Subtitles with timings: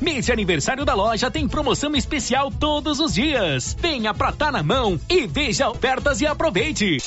[0.00, 3.76] Mês de aniversário da loja tem promoção especial todos os dias.
[3.78, 6.98] Venha pra Tá na Mão e veja ofertas e aproveite.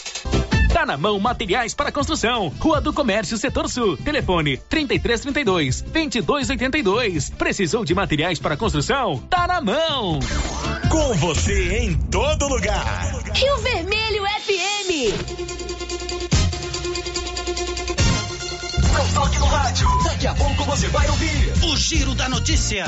[0.74, 2.48] Tá na mão materiais para construção.
[2.58, 3.98] Rua do Comércio, Setor Sul.
[3.98, 7.30] Telefone 3332 2282.
[7.32, 9.18] Precisou de materiais para construção?
[9.30, 10.20] Tá na mão.
[10.90, 13.22] Com você em todo lugar.
[13.36, 15.51] Rio Vermelho FM.
[19.22, 19.88] Toque no rádio.
[20.04, 22.86] Daqui a pouco você vai ouvir o Giro da Notícia.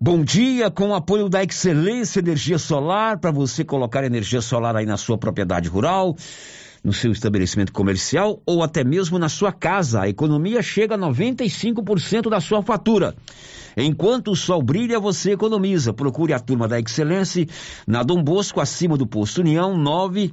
[0.00, 4.86] Bom dia, com o apoio da Excelência Energia Solar, para você colocar energia solar aí
[4.86, 6.16] na sua propriedade rural,
[6.84, 10.02] no seu estabelecimento comercial ou até mesmo na sua casa.
[10.02, 13.16] A economia chega a 95% da sua fatura.
[13.76, 15.92] Enquanto o sol brilha, você economiza.
[15.92, 17.44] Procure a turma da Excelência
[17.88, 20.32] na Dom Bosco, acima do posto União, 9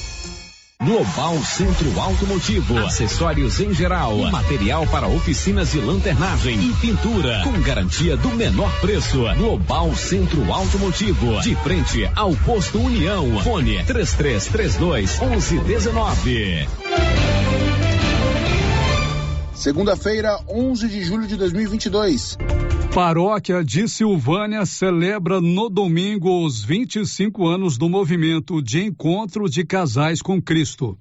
[0.83, 8.17] Global Centro Automotivo, acessórios em geral, material para oficinas de lanternagem e pintura, com garantia
[8.17, 9.21] do menor preço.
[9.37, 13.43] Global Centro Automotivo, de frente ao posto União.
[13.43, 16.67] Fone 3332 1119.
[19.53, 22.39] Segunda-feira, 11 de julho de 2022.
[22.93, 30.21] Paróquia de Silvânia celebra no domingo os 25 anos do movimento de encontro de casais
[30.21, 30.97] com Cristo.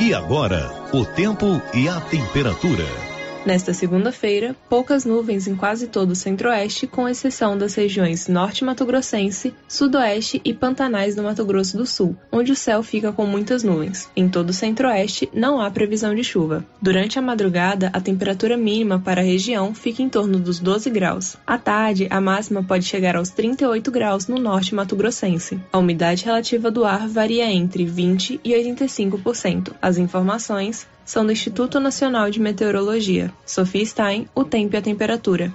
[0.00, 3.03] E agora, o tempo e a temperatura.
[3.46, 9.52] Nesta segunda-feira, poucas nuvens em quase todo o centro-oeste, com exceção das regiões norte mato-grossense,
[9.68, 14.08] sudoeste e pantanais do Mato Grosso do Sul, onde o céu fica com muitas nuvens.
[14.16, 16.64] Em todo o centro-oeste, não há previsão de chuva.
[16.80, 21.36] Durante a madrugada, a temperatura mínima para a região fica em torno dos 12 graus.
[21.46, 25.60] À tarde, a máxima pode chegar aos 38 graus no norte mato-grossense.
[25.70, 29.74] A umidade relativa do ar varia entre 20 e 85%.
[29.82, 33.32] As informações são do Instituto Nacional de Meteorologia.
[33.44, 35.52] Sofia Stein, o tempo e a temperatura.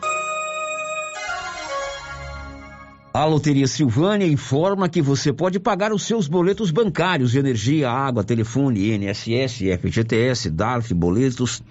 [3.11, 8.93] A Loteria Silvânia informa que você pode pagar os seus boletos bancários energia, água, telefone,
[8.93, 11.61] INSS, FGTS, DARF, boletos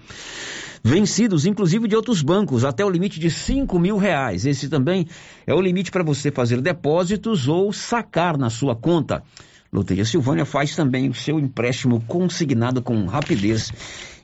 [0.83, 4.45] vencidos, inclusive de outros bancos, até o limite de cinco mil reais.
[4.45, 5.07] Esse também
[5.45, 9.23] é o limite para você fazer depósitos ou sacar na sua conta.
[9.71, 13.71] Loteria Silvânia faz também o seu empréstimo consignado com rapidez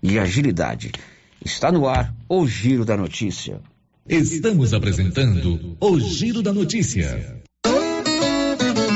[0.02, 0.92] e agilidade.
[1.44, 3.62] Está no ar o Giro da Notícia.
[4.08, 7.45] Estamos apresentando o Giro da Notícia.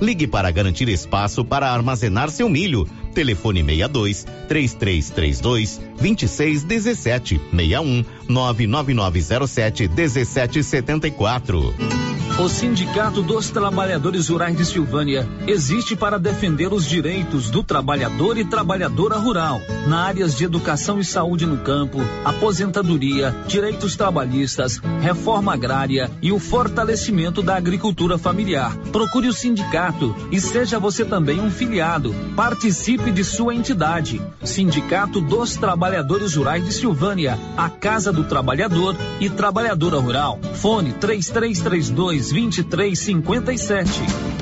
[0.00, 2.88] Ligue para garantir espaço para armazenar seu milho.
[3.12, 12.02] Telefone 62 3332 2617 61 99907 1774.
[12.38, 18.44] O Sindicato dos Trabalhadores Rurais de Silvânia existe para defender os direitos do trabalhador e
[18.44, 26.10] trabalhadora rural, na áreas de educação e saúde no campo, aposentadoria, direitos trabalhistas, reforma agrária
[26.22, 28.74] e o fortalecimento da agricultura familiar.
[28.90, 32.14] Procure o sindicato e seja você também um filiado.
[32.34, 34.20] Participe de sua entidade.
[34.44, 40.38] Sindicato dos Trabalhadores Rurais de Silvânia, a Casa do Trabalhador e Trabalhadora Rural.
[40.54, 44.41] Fone 3332 2357.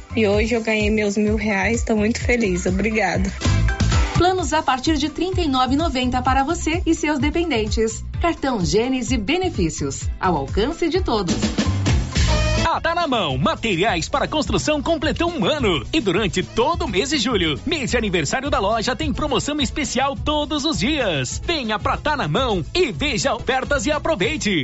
[0.15, 2.65] e hoje eu ganhei meus mil reais, estou muito feliz.
[2.65, 3.31] Obrigada.
[4.17, 8.03] Planos a partir de R$ 39,90 para você e seus dependentes.
[8.21, 10.07] Cartão Gênesis Benefícios.
[10.19, 11.35] Ao alcance de todos.
[12.63, 13.37] Ah, tá na mão.
[13.37, 15.85] Materiais para construção completou um ano.
[15.91, 20.15] E durante todo o mês de julho, mês de aniversário da loja, tem promoção especial
[20.15, 21.41] todos os dias.
[21.43, 24.63] Venha pra Tá na Mão e veja ofertas e aproveite.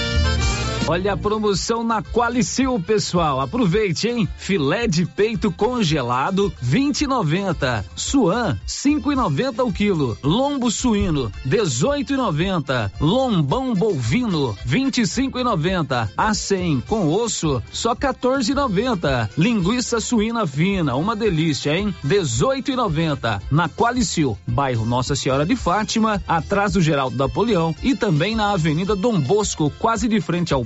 [0.87, 3.39] Olha a promoção na Qualicil, pessoal.
[3.39, 4.27] Aproveite, hein?
[4.35, 7.85] Filé de peito congelado, 20,90.
[7.95, 10.17] Suan, 5,90 o quilo.
[10.23, 12.91] Lombo suíno, 18,90.
[12.99, 16.09] Lombão bovino, 25,90.
[16.17, 19.29] A 100 com osso, só 14,90.
[19.37, 21.95] Linguiça suína fina, uma delícia, hein?
[22.05, 23.41] 18,90.
[23.51, 28.95] Na Qualicil, bairro Nossa Senhora de Fátima, atrás do Geraldo Napoleão e também na Avenida
[28.95, 30.65] Dom Bosco, quase de frente ao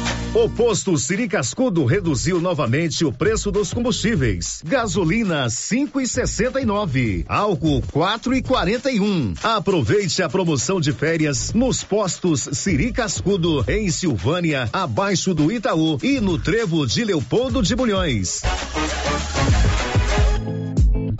[0.33, 4.61] O posto Siri Cascudo reduziu novamente o preço dos combustíveis.
[4.65, 9.37] Gasolina 5,69, álcool 4,41.
[9.43, 16.21] Aproveite a promoção de férias nos postos Siri Cascudo em Silvânia, abaixo do Itaú e
[16.21, 18.41] no Trevo de Leopoldo de Bulhões.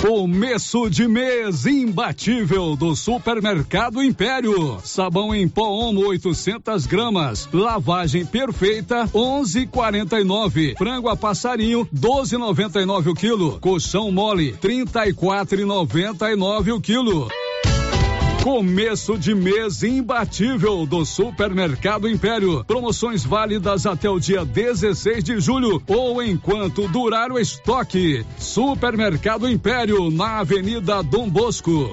[0.00, 4.78] Começo de mês imbatível do Supermercado Império.
[4.84, 7.48] Sabão em pó Omo 800 gramas.
[7.52, 10.78] Lavagem perfeita 11,49.
[10.78, 13.58] Frango a passarinho 12,99 o quilo.
[13.58, 17.28] Colchão mole 34,99 o quilo.
[18.48, 22.64] Começo de mês imbatível do Supermercado Império.
[22.64, 28.24] Promoções válidas até o dia 16 de julho ou enquanto durar o estoque.
[28.38, 31.92] Supermercado Império, na Avenida Dom Bosco.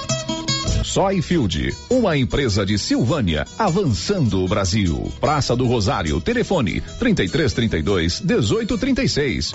[0.83, 5.11] Soyfield, uma empresa de Silvânia, avançando o Brasil.
[5.19, 9.53] Praça do Rosário, telefone 3332 1836.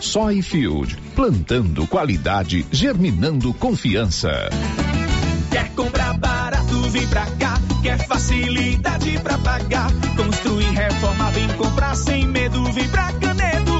[0.00, 4.50] Soyfield, plantando qualidade, germinando confiança.
[5.50, 7.60] Quer comprar barato, vem pra cá.
[7.82, 9.90] Quer facilidade pra pagar.
[10.16, 13.72] Construir, reforma, vem comprar sem medo, vem pra Canedo.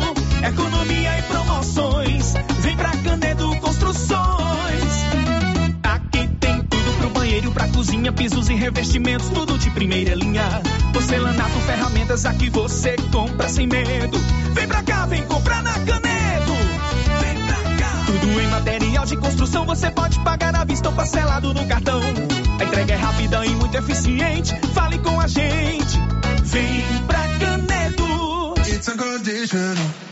[0.46, 4.41] Economia e promoções, vem pra Canedo Construções.
[8.02, 10.42] Cozinha, pisos e revestimentos, tudo de primeira linha.
[10.92, 14.18] Porcelanato, ferramentas, aqui você compra sem medo.
[14.52, 16.52] Vem pra cá, vem comprar na Canedo.
[17.20, 18.02] Vem pra cá.
[18.06, 22.00] Tudo em material de construção, você pode pagar à vista ou parcelado no cartão.
[22.58, 24.54] A entrega é rápida e muito eficiente.
[24.74, 25.98] Fale com a gente.
[26.42, 28.54] Vem pra Canedo.
[28.66, 30.11] It's unconditional.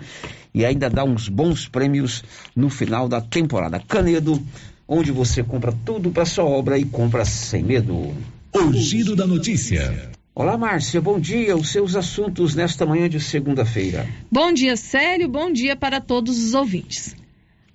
[0.54, 2.24] e ainda dá uns bons prêmios
[2.56, 3.82] no final da temporada.
[3.88, 4.42] Canedo,
[4.88, 8.14] onde você compra tudo para sua obra e compra sem medo.
[8.54, 10.19] O Giro da Notícia.
[10.34, 11.56] Olá, Márcia, bom dia.
[11.56, 14.08] Os seus assuntos nesta manhã de segunda-feira.
[14.32, 15.28] Bom dia, Célio.
[15.28, 17.16] Bom dia para todos os ouvintes.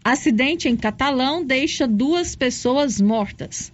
[0.02, 3.72] Acidente em Catalão deixa duas pessoas mortas.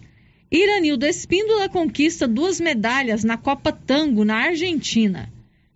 [0.51, 5.31] Iranildo Espíndola conquista duas medalhas na Copa Tango, na Argentina.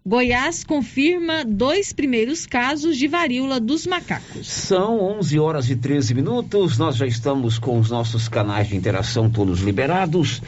[0.07, 4.45] Goiás confirma dois primeiros casos de varíola dos macacos.
[4.45, 6.77] São 11 horas e 13 minutos.
[6.77, 10.43] Nós já estamos com os nossos canais de interação todos liberados.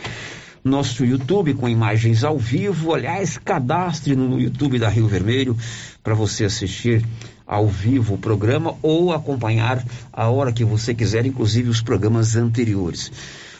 [0.64, 2.94] Nosso YouTube com imagens ao vivo.
[2.94, 5.58] Aliás, cadastre no YouTube da Rio Vermelho
[6.04, 7.04] para você assistir
[7.46, 13.12] ao vivo o programa ou acompanhar a hora que você quiser, inclusive os programas anteriores.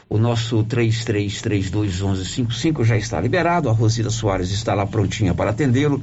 [0.10, 3.68] O nosso 33321155 já está liberado.
[3.70, 6.02] A Rosida Soares está lá prontinha para atendê-lo.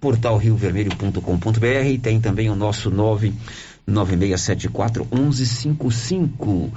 [0.00, 6.72] Portal riovermelho.com.br tem também o nosso 99674 1155.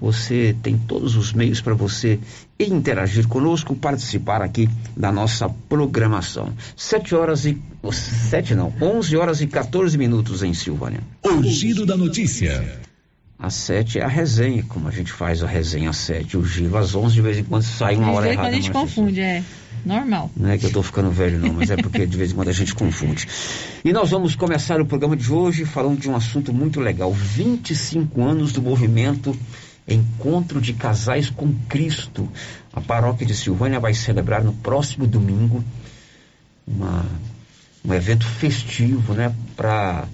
[0.00, 2.18] Você tem todos os meios para você
[2.58, 6.52] interagir conosco, participar aqui da nossa programação.
[6.76, 7.58] Sete horas e.
[7.92, 11.00] Sete não, onze horas e 14 minutos em Silvânia.
[11.22, 12.80] O giro da notícia.
[13.38, 16.36] Às sete é a resenha, como a gente faz a resenha às sete.
[16.36, 18.48] O giro às onze, de vez em quando sai uma hora De vez em errada.
[18.48, 19.42] quando a gente mas- confunde, é
[19.84, 20.30] normal.
[20.36, 22.48] Não é que eu tô ficando velho, não, mas é porque de vez em quando
[22.48, 23.26] a gente confunde.
[23.82, 28.22] E nós vamos começar o programa de hoje falando de um assunto muito legal: 25
[28.22, 29.34] anos do movimento
[29.86, 32.28] Encontro de Casais com Cristo.
[32.72, 35.64] A paróquia de Silvânia vai celebrar no próximo domingo
[36.66, 37.04] uma,
[37.84, 40.06] um evento festivo, né, para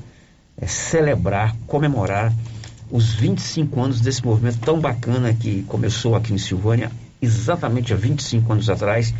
[0.66, 2.32] celebrar, comemorar
[2.90, 8.52] os 25 anos desse movimento tão bacana que começou aqui em Silvânia, exatamente há 25
[8.52, 9.12] anos atrás.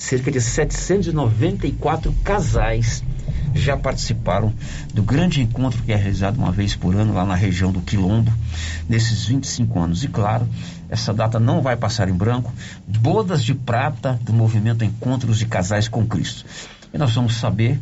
[0.00, 3.04] Cerca de 794 casais
[3.54, 4.50] já participaram
[4.94, 8.32] do grande encontro que é realizado uma vez por ano lá na região do Quilombo,
[8.88, 10.02] nesses 25 anos.
[10.02, 10.48] E claro,
[10.88, 12.50] essa data não vai passar em branco
[12.88, 16.46] bodas de prata do movimento Encontros de Casais com Cristo.
[16.94, 17.78] E nós vamos saber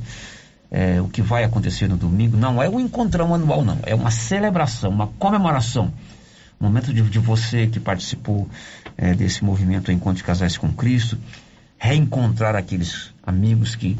[0.72, 2.36] é, o que vai acontecer no domingo.
[2.36, 3.78] Não é um encontrão anual, não.
[3.84, 5.92] É uma celebração, uma comemoração.
[6.58, 8.48] Momento de, de você que participou
[8.96, 11.16] é, desse movimento Encontro de Casais com Cristo,
[11.78, 13.96] reencontrar aqueles amigos que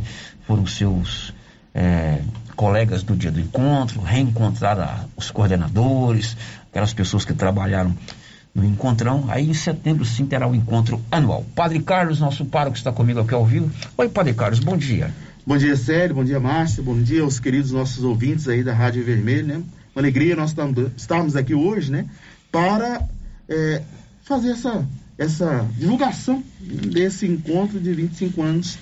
[0.47, 1.33] foram seus
[1.75, 2.21] é,
[2.57, 6.37] colegas do dia do encontro, reencontrar a- os coordenadores,
[6.71, 7.95] aquelas pessoas que trabalharam
[8.55, 9.27] no encontrão.
[9.29, 11.45] Aí em setembro sim terá o encontro anual.
[11.55, 13.71] Padre Carlos, nosso pároco, está comigo aqui ao vivo.
[13.97, 15.13] Oi, Padre Carlos, bom dia.
[15.47, 16.17] Bom dia, Célio.
[16.17, 16.83] Bom dia, Márcia.
[16.83, 19.55] Bom dia aos queridos nossos ouvintes aí da Rádio Vermelho, né?
[19.95, 20.55] Uma alegria nós
[20.97, 22.07] estarmos aqui hoje, né?
[22.51, 23.03] Para
[23.49, 23.83] é,
[24.25, 24.85] fazer essa,
[25.19, 28.79] essa divulgação desse encontro de 25 anos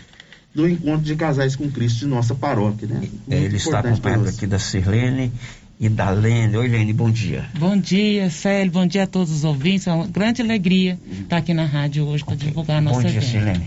[0.54, 3.00] do Encontro de Casais com Cristo de nossa paróquia, né?
[3.00, 5.32] Muito Ele está acompanhado aqui da Sirlene
[5.78, 6.56] e da Lene.
[6.56, 7.46] Oi, Lene, bom dia.
[7.58, 8.72] Bom dia, Célio.
[8.72, 9.86] Bom dia a todos os ouvintes.
[9.86, 13.18] É uma grande alegria estar aqui na rádio hoje para divulgar a nossa Bom dia,
[13.18, 13.30] evento.
[13.30, 13.66] Sirlene.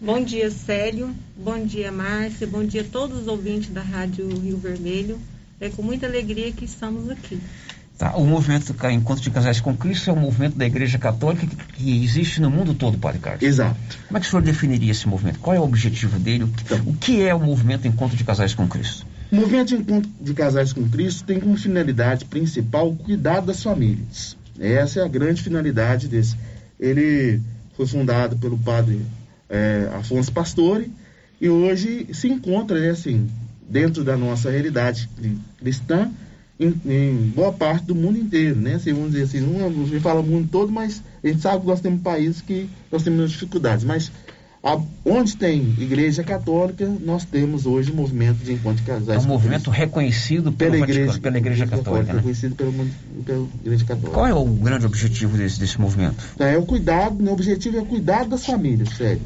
[0.00, 1.14] Bom dia, Célio.
[1.36, 2.46] Bom dia, Márcia.
[2.46, 5.18] Bom dia a todos os ouvintes da Rádio Rio Vermelho.
[5.60, 7.38] É com muita alegria que estamos aqui.
[8.00, 11.46] Tá, o movimento Ca- Encontro de Casais com Cristo é um movimento da Igreja Católica
[11.46, 13.42] que, que existe no mundo todo, Padre Carlos.
[13.42, 13.76] Exato.
[14.08, 15.38] Como é que o senhor definiria esse movimento?
[15.38, 16.44] Qual é o objetivo dele?
[16.44, 19.06] O que, o que é o movimento Encontro de Casais com Cristo?
[19.30, 23.62] O movimento de encontro de casais com Cristo tem como finalidade principal o cuidado das
[23.62, 24.34] famílias.
[24.58, 26.36] Essa é a grande finalidade desse.
[26.80, 27.38] Ele
[27.76, 29.02] foi fundado pelo padre
[29.50, 30.90] eh, Afonso Pastore
[31.38, 33.28] e hoje se encontra, né, assim,
[33.68, 36.10] dentro da nossa realidade cri- cristã
[36.60, 38.74] em, em boa parte do mundo inteiro, né?
[38.74, 41.62] Assim, vamos dizer assim, não, não se fala o mundo todo, mas a gente sabe
[41.62, 44.12] que nós temos países que nós temos dificuldades, mas
[44.62, 49.22] a- onde tem igreja católica, nós temos hoje o movimento de encontro de É casais
[49.24, 52.18] um com movimento reconhecido pela igreja, pela Igreja Católica, né?
[52.18, 52.70] reconhecido pela,
[53.64, 54.12] igreja católica.
[54.12, 56.22] Qual é o grande objetivo desse, desse movimento?
[56.34, 59.22] Então, é o cuidado, o objetivo é o cuidado das famílias, sério.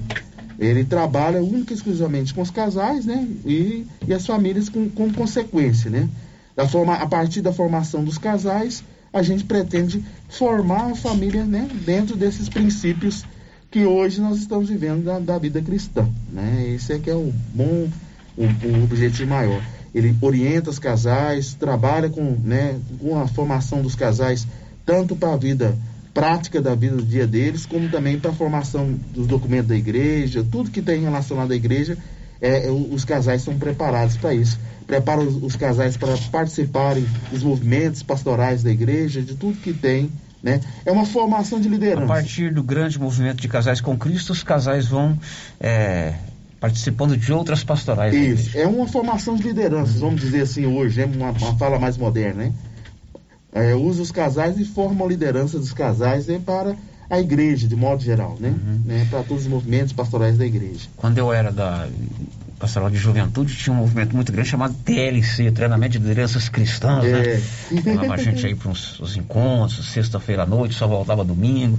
[0.57, 3.27] Ele trabalha única e exclusivamente com os casais, né?
[3.45, 6.09] E, e as famílias com, como consequência, né?
[6.57, 11.69] Da forma, a partir da formação dos casais, a gente pretende formar a família, né?
[11.85, 13.25] Dentro desses princípios
[13.71, 16.73] que hoje nós estamos vivendo da, da vida cristã, né?
[16.75, 17.89] Esse é que é o bom,
[18.37, 19.61] o, o objetivo maior.
[19.95, 24.47] Ele orienta os casais, trabalha com, né, com a formação dos casais,
[24.85, 25.77] tanto para a vida
[26.13, 30.47] prática da vida do dia deles, como também para a formação dos documentos da igreja,
[30.49, 31.99] tudo que tem relacionado à igreja,
[32.45, 34.61] é, é, os casais são preparados para isso.
[34.87, 40.13] Prepara os, os casais para participarem dos movimentos pastorais da igreja, de tudo que tem,
[40.43, 40.61] né?
[40.85, 42.07] É uma formação de A liderança.
[42.07, 45.19] partir do grande movimento de casais com Cristo, os casais vão
[45.59, 46.13] é,
[46.61, 48.15] participando de outras pastorais.
[48.15, 51.11] Isso, é uma formação de lideranças, vamos dizer assim hoje, né?
[51.17, 52.53] uma, uma fala mais moderna, né?
[53.55, 56.77] É, usa os casais e forma a liderança dos casais né, para
[57.11, 58.49] a igreja, de modo geral, né?
[58.49, 58.81] Uhum.
[58.85, 59.07] né?
[59.11, 60.89] Para todos os movimentos pastorais da igreja.
[60.97, 61.87] Quando eu era da
[62.59, 67.11] pastoral de juventude, tinha um movimento muito grande chamado TLC, Treinamento de Lideranças Cristãs, É.
[67.11, 67.43] né?
[67.85, 71.79] Levava a gente aí para os encontros, sexta-feira à noite, só voltava domingo.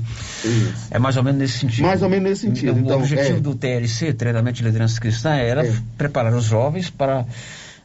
[0.92, 1.86] É mais ou menos nesse sentido.
[1.86, 2.76] Mais ou menos nesse sentido.
[2.76, 3.42] O Então, objetivo é.
[3.42, 7.26] do TLC, Treinamento de Lideranças Cristãs, era preparar os jovens para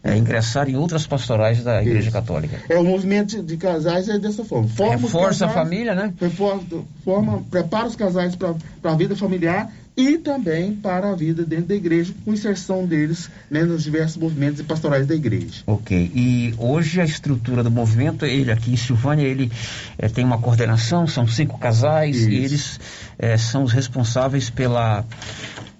[0.03, 2.13] é, ingressar em outras pastorais da Igreja Isso.
[2.13, 2.59] Católica.
[2.69, 4.69] É, o movimento de casais é dessa forma.
[4.69, 6.13] Forma Reforça a casais, família, né?
[6.19, 6.63] Reforma,
[7.05, 11.75] forma, prepara os casais para a vida familiar e também para a vida dentro da
[11.75, 15.63] igreja, com inserção deles né, nos diversos movimentos pastorais da igreja.
[15.67, 19.51] Ok, e hoje a estrutura do movimento, ele aqui em Silvânia, ele
[19.99, 22.31] eh, tem uma coordenação, são cinco casais Isso.
[22.31, 22.81] e eles
[23.19, 25.05] eh, são os responsáveis pela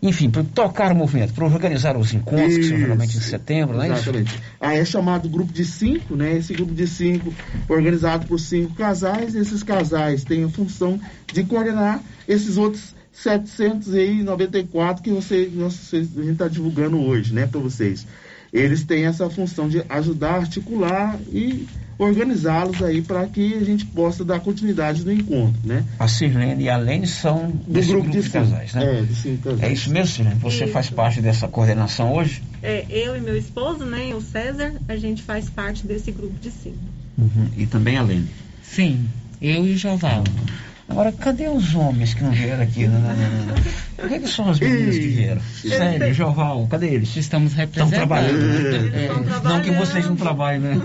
[0.03, 2.79] enfim, para tocar o movimento, para organizar os encontros, que são Isso.
[2.79, 3.99] geralmente em setembro, não é isso?
[4.09, 4.41] Exatamente.
[4.61, 6.37] Aí é chamado grupo de cinco, né?
[6.39, 7.33] Esse grupo de cinco,
[7.69, 10.99] organizado por cinco casais, esses casais têm a função
[11.33, 17.61] de coordenar esses outros 794 que você, nós- a gente está divulgando hoje, né, para
[17.61, 18.07] vocês.
[18.53, 21.67] Eles têm essa função de ajudar a articular e
[22.01, 25.85] organizá-los aí para que a gente possa dar continuidade no encontro, né?
[25.99, 28.33] A Sirlene e a Lene são desse grupo, de, cinco.
[28.33, 29.01] casais, né?
[29.01, 29.63] É, de cinco casais.
[29.63, 30.41] É isso mesmo, Sirlene?
[30.41, 30.73] Você Isso.
[30.73, 32.43] faz parte dessa coordenação hoje?
[32.63, 36.51] É, eu e meu esposo, né, o César, a gente faz parte desse grupo de
[36.51, 36.79] cinco.
[37.57, 38.29] E também a Lene?
[38.63, 39.07] Sim,
[39.43, 40.25] eu e o Joval.
[40.91, 42.87] Agora, cadê os homens que não vieram aqui?
[42.87, 43.55] Não, não, não, não.
[43.97, 45.41] Por que, que são as meninas que vieram?
[45.63, 47.17] Sério, Joval, cadê eles?
[47.17, 47.97] Estamos Estão representando.
[47.97, 48.95] trabalhando.
[48.95, 49.09] É.
[49.49, 50.81] Não que vocês não trabalhem, né?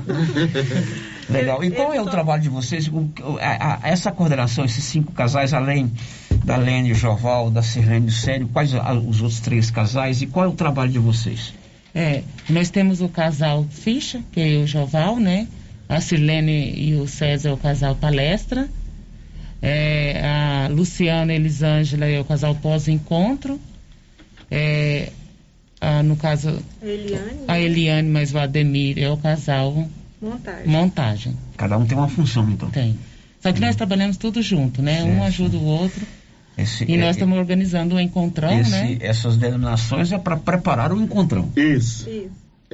[1.30, 1.64] Legal.
[1.64, 2.88] E qual é o trabalho de vocês?
[2.88, 3.10] O-
[3.42, 5.92] a- a- essa coordenação, esses cinco casais, além
[6.44, 10.28] da Lene, Joval, da Sirlene e do Sério, quais a- os outros três casais e
[10.28, 11.54] qual é o trabalho de vocês?
[11.96, 15.48] É, nós temos o casal Ficha, que é o Joval, né?
[15.90, 18.68] A Sirlene e o César é o casal Palestra.
[19.62, 23.60] É, a Luciana e Elisângela é o casal Pós-Encontro.
[24.52, 25.12] É,
[25.82, 29.88] a- no caso, Eliane, a Eliane, mas o Ademir é o casal
[30.22, 30.68] montagem.
[30.68, 31.38] Montagem.
[31.58, 32.70] Cada um tem uma função, então.
[32.70, 32.98] Tem.
[33.42, 35.04] Só que nós trabalhamos tudo junto, né?
[35.04, 36.06] Um ajuda o outro.
[36.58, 38.98] Esse- e é- nós estamos organizando o encontrão, Esse- né?
[39.02, 41.52] Essas denominações é para preparar o encontrão.
[41.56, 42.08] Isso.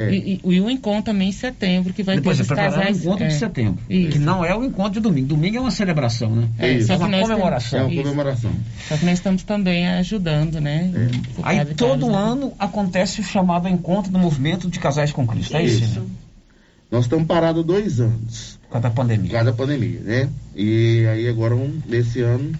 [0.10, 2.98] E, e- e o encontro também em setembro, que vai Depois ter é os casais.
[2.98, 3.28] o encontro é.
[3.28, 3.78] de setembro.
[3.90, 4.12] Isso.
[4.12, 5.28] Que não é o encontro de domingo.
[5.28, 6.48] Domingo é uma celebração, né?
[6.58, 7.90] É, só que uma comemoração.
[7.90, 8.06] temos-
[8.38, 8.50] isso.
[8.88, 10.92] Só que nós estamos também ajudando, né?
[11.36, 15.56] Por Aí todo ano acontece o chamado encontro do movimento de casais com Cristo.
[15.56, 16.00] É isso?
[16.00, 16.06] né?
[16.90, 18.60] Nós estamos parados dois anos.
[18.64, 19.28] Por causa da pandemia.
[19.28, 20.30] Por causa da pandemia, né?
[20.56, 22.52] E aí agora, um, nesse ano,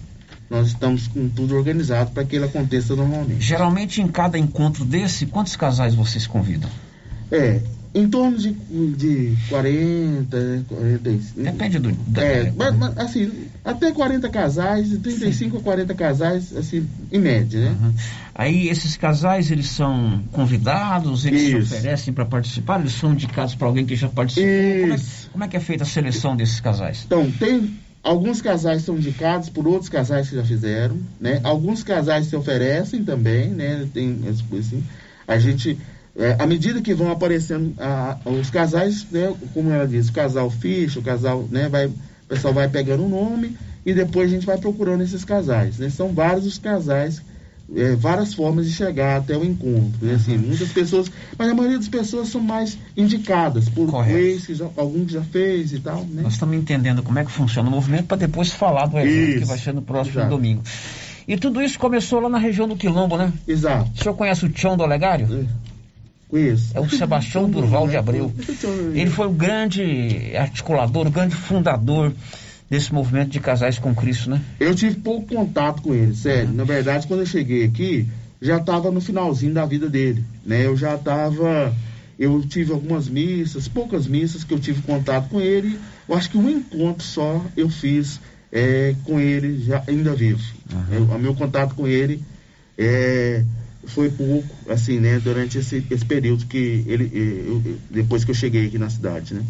[0.48, 3.40] nós estamos com tudo organizado para que ele aconteça normalmente.
[3.42, 6.68] Geralmente em cada encontro desse, quantos casais vocês convidam?
[7.32, 7.60] É,
[7.94, 11.42] em torno de, de 40, 45.
[11.42, 11.92] Depende do.
[11.92, 13.32] da- É, mas, mas, assim,
[13.64, 17.92] até 40 casais, de 35 a 40 casais, assim, em média, né?
[18.34, 21.74] Aí esses casais, eles são convidados, eles se Isso.
[21.74, 24.80] oferecem para participar, eles são indicados para alguém que já participou.
[24.80, 24.96] Como é,
[25.32, 27.02] como é que é feita a seleção desses casais?
[27.06, 31.40] Então, tem alguns casais são indicados por outros casais que já fizeram, né?
[31.44, 33.86] Alguns casais se oferecem também, né?
[33.92, 34.18] Tem
[34.58, 34.82] assim.
[35.28, 35.78] A gente,
[36.16, 39.32] é, à medida que vão aparecendo ah, os casais, né?
[39.54, 41.68] Como ela disse, o casal ficha, o casal, né?
[41.68, 41.94] Vai, o
[42.28, 45.88] pessoal vai pegando o nome e depois a gente vai procurando esses casais, né?
[45.90, 47.22] São vários os casais
[47.74, 49.98] é, várias formas de chegar até o encontro.
[50.00, 50.14] Né?
[50.14, 54.66] Assim, muitas pessoas, mas a maioria das pessoas são mais indicadas por ex, que já,
[54.76, 56.04] algum que já fez e tal.
[56.04, 56.22] Né?
[56.22, 59.38] Nós estamos entendendo como é que funciona o movimento para depois falar do evento Isso.
[59.40, 60.30] que vai ser no próximo Exato.
[60.30, 60.62] domingo.
[61.26, 63.32] E tudo isso começou lá na região do Quilombo, né?
[63.46, 63.90] Exato.
[63.94, 65.48] O senhor conhece o Tião do Olegário?
[66.74, 68.32] É o Sebastião Durval de Abreu.
[68.94, 72.12] Ele foi o grande articulador, o grande fundador
[72.70, 74.40] desse movimento de casais com Cristo, né?
[74.58, 76.50] Eu tive pouco contato com ele, sério.
[76.52, 78.06] Na verdade, quando eu cheguei aqui,
[78.40, 80.64] já estava no finalzinho da vida dele, né?
[80.66, 81.74] Eu já estava...
[82.18, 85.78] Eu tive algumas missas, poucas missas que eu tive contato com ele.
[86.08, 90.40] Eu acho que um encontro só eu fiz é, com ele, já ainda vivo.
[90.90, 92.22] Eu- o meu contato com ele
[92.78, 93.42] é,
[93.86, 95.18] foi pouco, assim, né?
[95.18, 97.10] Durante esse, esse período que ele...
[97.46, 99.42] eu- depois que eu cheguei aqui na cidade, né?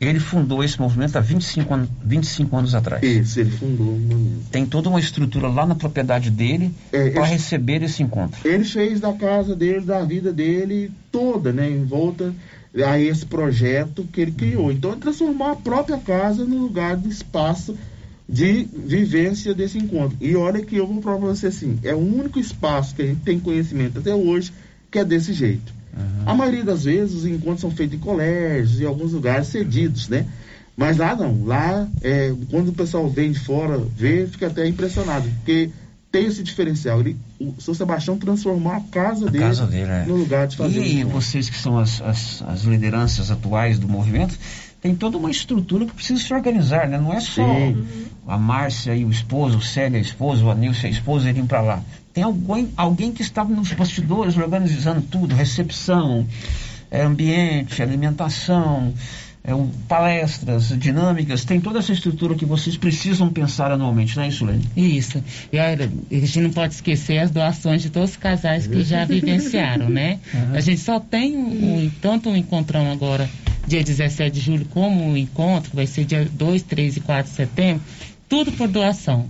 [0.00, 3.02] Ele fundou esse movimento há 25 anos, 25 anos atrás.
[3.02, 4.46] Isso, ele fundou o movimento.
[4.50, 8.40] Tem toda uma estrutura lá na propriedade dele É, para receber esse encontro.
[8.48, 12.32] Ele fez da casa dele, da vida dele toda, né, em volta
[12.86, 14.72] a esse projeto que ele criou.
[14.72, 17.76] Então, ele transformou a própria casa no lugar de espaço
[18.30, 20.16] de vivência desse encontro.
[20.20, 23.06] E olha que eu vou provar pra você assim, é o único espaço que a
[23.06, 24.52] gente tem conhecimento até hoje
[24.90, 25.72] que é desse jeito.
[26.24, 30.24] A maioria das vezes os encontros são feitos em colégios, em alguns lugares cedidos, né?
[30.76, 35.28] Mas lá não, lá é, quando o pessoal vem de fora, vê, fica até impressionado,
[35.38, 35.70] porque
[36.10, 37.00] tem esse diferencial.
[37.00, 40.04] Ele, o São Sebastião transformou a casa dele, casa dele, é.
[40.06, 41.20] no lugar de fazer E encontro.
[41.20, 44.38] vocês que são as, as, as lideranças atuais do movimento,
[44.80, 46.98] tem toda uma estrutura que precisa se organizar, né?
[46.98, 47.84] Não é só Sim.
[48.26, 51.60] a Márcia e o esposo, o Célia, a esposa, o Anilson, a esposa irem para
[51.60, 51.82] lá.
[52.14, 56.26] Tem alguém, alguém que estava nos bastidores organizando tudo, recepção,
[56.90, 58.92] é, ambiente, alimentação,
[59.44, 64.28] é, um, palestras, dinâmicas, tem toda essa estrutura que vocês precisam pensar anualmente, não é
[64.28, 64.66] isso, Lene?
[64.76, 65.22] Isso.
[65.52, 69.04] E olha, a gente não pode esquecer as doações de todos os casais que já
[69.06, 70.18] vivenciaram, né?
[70.34, 70.54] Uhum.
[70.54, 73.30] A gente só tem um, um- tanto um encontrão agora,
[73.66, 77.30] dia 17 de julho, como um encontro, que vai ser dia 2, 3 e 4
[77.30, 77.82] de setembro,
[78.28, 79.28] tudo por doação.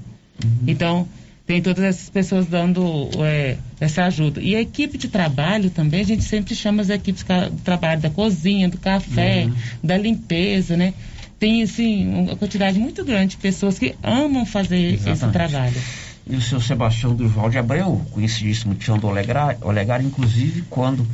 [0.67, 1.07] Então,
[1.47, 4.41] tem todas essas pessoas dando é, essa ajuda.
[4.41, 8.09] E a equipe de trabalho também, a gente sempre chama as equipes de trabalho da
[8.09, 9.55] cozinha, do café, uhum.
[9.83, 10.95] da limpeza, né?
[11.39, 15.11] Tem, assim, uma quantidade muito grande de pessoas que amam fazer Exatamente.
[15.11, 15.83] esse trabalho.
[16.27, 21.05] E o seu Sebastião Durval de Abreu, conhecidíssimo Tião do Olegar, Olegar, inclusive quando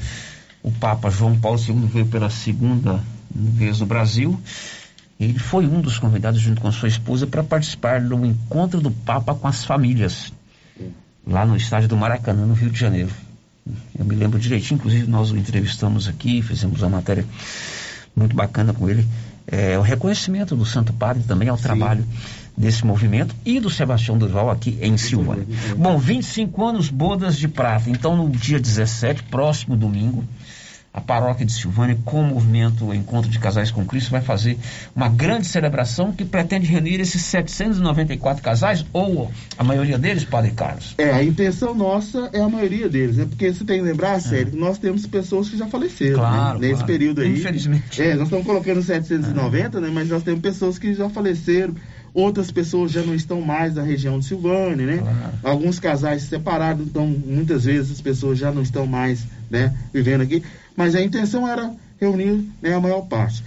[0.67, 3.01] o Papa João Paulo II veio pela segunda
[3.33, 4.39] vez no Brasil,
[5.19, 9.33] ele foi um dos convidados, junto com sua esposa, para participar do encontro do Papa
[9.33, 10.33] com as famílias,
[11.25, 13.13] lá no estádio do Maracanã, no Rio de Janeiro.
[13.97, 17.25] Eu me lembro direitinho, inclusive nós o entrevistamos aqui, fizemos uma matéria
[18.15, 19.07] muito bacana com ele.
[19.47, 21.63] É, o reconhecimento do Santo Padre também ao Sim.
[21.63, 22.05] trabalho
[22.57, 25.47] desse movimento e do Sebastião Durval aqui em Silvânia.
[25.77, 27.91] Bom, 25 anos bodas de prata.
[27.91, 30.25] Então, no dia 17, próximo domingo,
[30.97, 34.57] a paróquia de Silvânia, com o movimento Encontro de Casais com Cristo, vai fazer
[34.95, 40.95] uma grande celebração que pretende reunir esses 794 casais, ou a maioria deles, Padre Carlos?
[40.97, 43.27] É, a intenção nossa é a maioria deles, né?
[43.29, 44.21] Porque você tem que lembrar, é.
[44.21, 46.19] sério, que nós temos pessoas que já faleceram, né?
[46.19, 46.69] claro, né?
[46.69, 46.87] Nesse claro.
[46.87, 47.33] período aí.
[47.35, 48.01] Infelizmente.
[48.01, 49.81] É, nós estamos colocando 790, é.
[49.83, 49.91] né?
[49.93, 51.75] Mas nós temos pessoas que já faleceram
[52.17, 55.39] outras pessoas já não estão mais na região de Silvânia, né?
[55.43, 60.43] Alguns casais separados, então muitas vezes as pessoas já não estão mais né, vivendo aqui
[60.77, 63.43] mas a intenção era reunir né, a maior parte.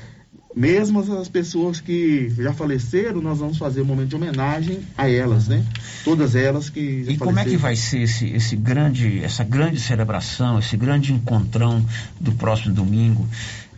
[0.55, 5.47] Mesmo as pessoas que já faleceram, nós vamos fazer um momento de homenagem a elas,
[5.47, 5.63] né?
[6.03, 9.79] Todas elas que já E como é que vai ser esse, esse grande, essa grande
[9.79, 11.85] celebração, esse grande encontrão
[12.19, 13.27] do próximo domingo,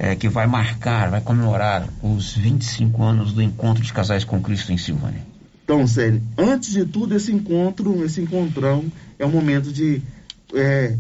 [0.04, 4.74] é, que vai marcar, vai comemorar os 25 anos do encontro de casais com Cristo
[4.74, 5.22] em Silvânia?
[5.64, 8.84] Então, Sérgio, antes de tudo, esse encontro, esse encontrão,
[9.20, 10.02] é um momento de
[10.56, 10.98] é,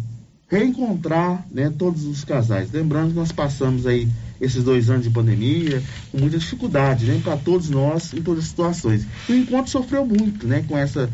[0.48, 2.72] reencontrar né, todos os casais.
[2.72, 4.08] Lembrando que nós passamos aí
[4.40, 8.50] esses dois anos de pandemia com muita dificuldade né, para todos nós em todas as
[8.50, 9.08] situações.
[9.28, 11.10] O encontro sofreu muito né, com essa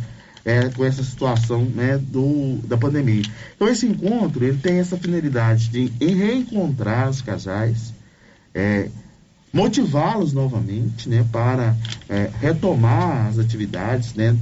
[0.47, 3.23] é, com essa situação né, do, da pandemia.
[3.53, 7.93] Então esse encontro ele tem essa finalidade de reencontrar os casais,
[8.55, 8.87] é,
[9.51, 11.75] motivá-los novamente né, para
[12.07, 14.37] é, retomar as atividades né,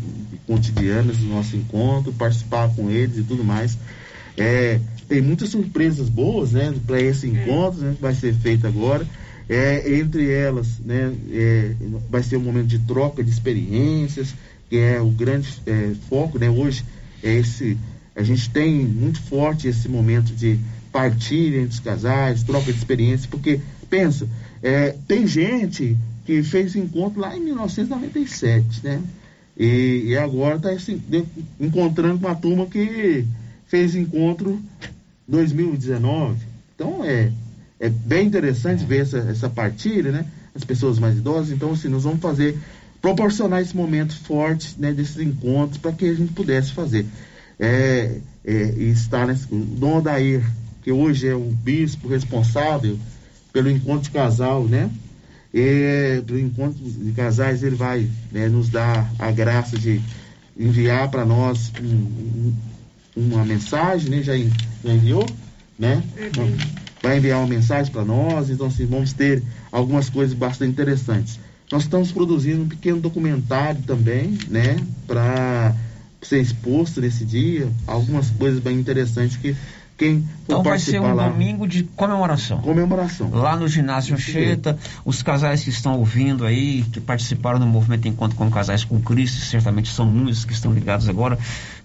[0.45, 3.75] cotidianas do nosso encontro, participar com eles e tudo mais.
[4.37, 9.07] É, tem muitas surpresas boas né, para esse encontro né, que vai ser feito agora.
[9.47, 11.75] É, entre elas, né, é,
[12.09, 14.33] vai ser um momento de troca de experiências,
[14.75, 16.49] que é o grande é, foco, né?
[16.49, 16.83] Hoje
[17.23, 17.77] é esse,
[18.13, 20.59] a gente tem muito forte esse momento de
[20.91, 24.27] partilha entre os casais, troca de experiências, porque pensa,
[24.61, 29.01] é, tem gente que fez encontro lá em 1997, né?
[29.57, 31.01] E, e agora está assim,
[31.57, 33.25] encontrando uma turma que
[33.67, 34.59] fez encontro
[35.25, 36.35] 2019.
[36.75, 37.31] Então é,
[37.79, 40.25] é bem interessante ver essa, essa partilha, né?
[40.53, 41.51] As pessoas mais idosas.
[41.51, 42.57] Então, assim, nós vamos fazer,
[43.05, 47.05] proporcionar esse momento forte né, desses encontros para que a gente pudesse fazer.
[47.59, 50.01] É, é, e estar nesse, o Dom
[50.81, 52.97] que hoje é o bispo responsável
[53.53, 54.89] pelo encontro de casal, né?
[55.53, 60.01] E, do encontro de casais, ele vai né, nos dar a graça de
[60.57, 62.53] enviar para nós um, um
[63.15, 64.23] uma mensagem, né?
[64.23, 65.27] Já, enviou,
[65.77, 66.01] né?
[66.17, 66.57] Uhum.
[67.03, 71.39] Vai enviar uma mensagem para nós, então assim, vamos ter algumas coisas bastante interessantes.
[71.71, 74.77] Nós estamos produzindo um pequeno documentário também, né?
[75.07, 75.75] Para
[76.21, 79.55] ser exposto nesse dia, algumas coisas bem interessantes que
[79.97, 82.59] quem então vai ser um lá, domingo de comemoração.
[82.59, 83.29] Comemoração.
[83.31, 88.37] Lá no ginásio Anchieta, os casais que estão ouvindo aí, que participaram do movimento Encontro
[88.37, 91.39] com Casais com Cristo, certamente são muitos que estão ligados agora.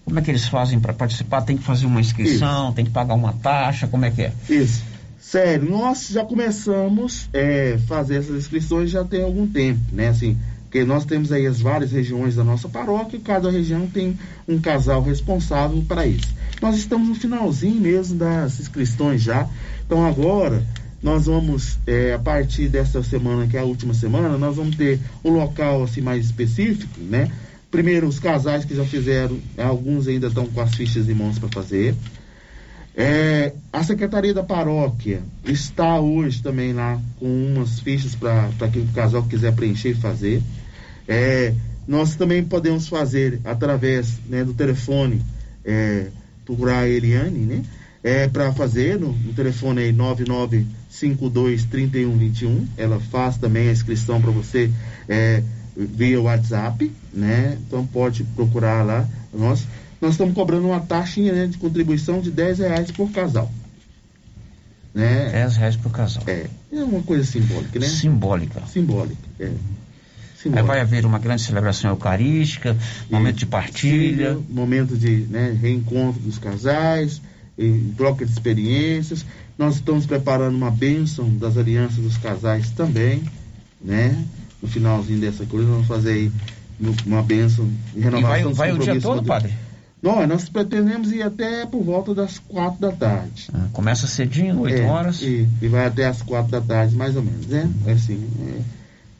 [0.04, 1.42] Como é que eles fazem para participar?
[1.42, 2.74] Tem que fazer uma inscrição, Isso.
[2.74, 4.32] tem que pagar uma taxa, como é que é?
[4.48, 4.82] Isso.
[5.30, 10.08] Sério, nós já começamos a é, fazer essas inscrições já tem algum tempo, né?
[10.08, 14.18] Assim, porque nós temos aí as várias regiões da nossa paróquia e cada região tem
[14.48, 16.34] um casal responsável para isso.
[16.60, 19.48] Nós estamos no finalzinho mesmo das inscrições já.
[19.86, 20.66] Então agora
[21.00, 24.98] nós vamos, é, a partir dessa semana, que é a última semana, nós vamos ter
[25.24, 27.30] um local assim mais específico, né?
[27.70, 31.48] Primeiro, os casais que já fizeram, alguns ainda estão com as fichas em mãos para
[31.50, 31.94] fazer.
[32.96, 38.86] É, a Secretaria da Paróquia está hoje também lá com umas fichas para que o
[38.88, 40.42] casal quiser preencher e fazer.
[41.06, 41.54] É,
[41.86, 45.22] nós também podemos fazer através né, do telefone,
[45.64, 46.08] é,
[46.74, 47.62] a Eliane, né?
[48.02, 52.66] É, para fazer no, no telefone aí 99523121.
[52.76, 54.68] Ela faz também a inscrição para você.
[55.08, 55.44] É,
[55.76, 57.58] via WhatsApp, né?
[57.66, 59.08] Então pode procurar lá.
[59.32, 59.66] Nós,
[60.00, 63.50] nós estamos cobrando uma taxinha né, de contribuição de 10 reais por casal.
[64.94, 65.30] Né?
[65.30, 66.22] 10 reais por casal.
[66.26, 67.86] É, é uma coisa simbólica, né?
[67.86, 68.62] Simbólica.
[68.66, 69.52] Simbólica, é.
[70.42, 72.74] Aí vai haver uma grande celebração eucarística,
[73.10, 74.36] momento de partilha.
[74.36, 77.20] Sim, momento de né, reencontro dos casais,
[77.94, 79.26] troca de experiências.
[79.58, 83.22] Nós estamos preparando uma bênção das alianças dos casais também,
[83.82, 84.16] né?
[84.62, 86.32] No finalzinho dessa coisa, vamos fazer aí
[87.04, 88.50] uma bênção renovação.
[88.50, 89.52] E vai, vai o dia todo, padre?
[90.02, 93.48] Não, nós pretendemos ir até por volta das quatro da tarde.
[93.52, 95.20] Ah, começa cedinho, oito é, horas?
[95.20, 97.70] E, e, vai até as quatro da tarde, mais ou menos, né?
[97.86, 98.26] É assim,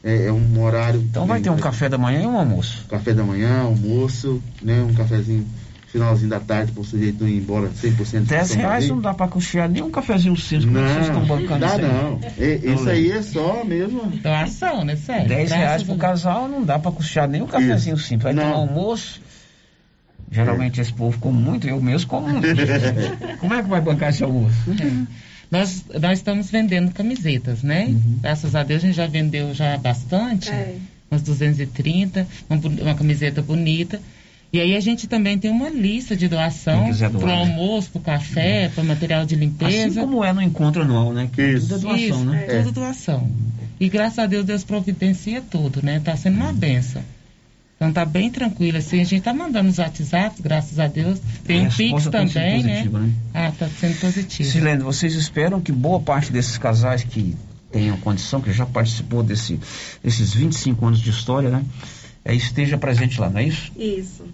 [0.03, 0.99] é, é, é um horário...
[0.99, 2.85] Então vai ter um café da manhã e um almoço?
[2.89, 4.81] Café da manhã, almoço, né?
[4.81, 5.45] Um cafezinho
[5.91, 9.27] finalzinho da tarde para o sujeito não ir embora 100% 10 reais não dá para
[9.27, 13.11] custear nem um cafezinho simples não, vocês estão bancando dá isso não é, isso aí
[13.11, 17.41] é só mesmo doação né sério 10 reais pro casal não dá para custear nem
[17.41, 18.43] um cafezinho simples vai não.
[18.43, 19.21] ter um almoço
[20.31, 20.83] geralmente é.
[20.83, 22.47] esse povo come muito eu mesmo como muito
[23.39, 25.05] como é que vai bancar esse almoço é.
[25.51, 28.19] nós, nós estamos vendendo camisetas né uhum.
[28.21, 30.77] graças a Deus a gente já vendeu já bastante é.
[31.09, 33.99] umas 230 uma, uma camiseta bonita
[34.53, 38.01] e aí a gente também tem uma lista de doação para o almoço, para o
[38.01, 40.01] café, para material de limpeza.
[40.01, 41.29] Assim como é no encontro anual, né?
[41.31, 41.69] Que Isso.
[41.69, 42.45] tudo é doação, Isso, né?
[42.49, 42.57] É.
[42.61, 43.31] Tudo doação.
[43.79, 45.97] E graças a Deus, Deus providencia tudo, né?
[45.97, 47.01] Está sendo uma benção.
[47.81, 51.19] Então tá bem tranquilo, assim, a gente tá mandando os WhatsApp, graças a Deus.
[51.43, 52.83] Tem um Pix também, né?
[52.83, 53.11] né?
[53.33, 54.47] Ah, tá sendo positivo.
[54.47, 57.35] Silene, vocês esperam que boa parte desses casais que
[57.71, 59.59] tenham condição, que já participou desse,
[60.03, 61.65] desses 25 anos de história, né?
[62.23, 63.71] É, esteja presente lá, não é isso?
[63.75, 64.25] Isso.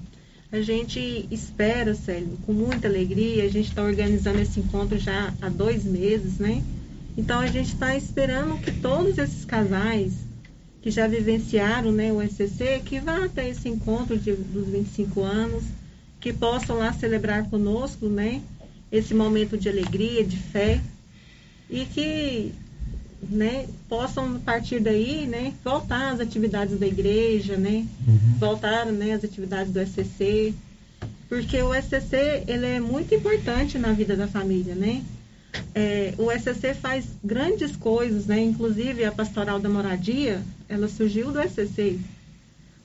[0.51, 3.45] A gente espera, Célio, com muita alegria.
[3.45, 6.61] A gente está organizando esse encontro já há dois meses, né?
[7.17, 10.26] Então a gente está esperando que todos esses casais
[10.81, 15.63] que já vivenciaram né, o SCC, que vá até esse encontro de, dos 25 anos,
[16.19, 18.41] que possam lá celebrar conosco, né?
[18.91, 20.81] Esse momento de alegria, de fé.
[21.69, 22.53] E que
[23.29, 28.37] né, possam a partir daí, né, voltar às atividades da igreja, né, uhum.
[28.39, 30.53] voltar, né, às atividades do SCC,
[31.27, 35.03] porque o SCC ele é muito importante na vida da família, né?
[35.73, 38.39] É, o SCC faz grandes coisas, né?
[38.39, 41.99] Inclusive a pastoral da moradia, ela surgiu do SCC.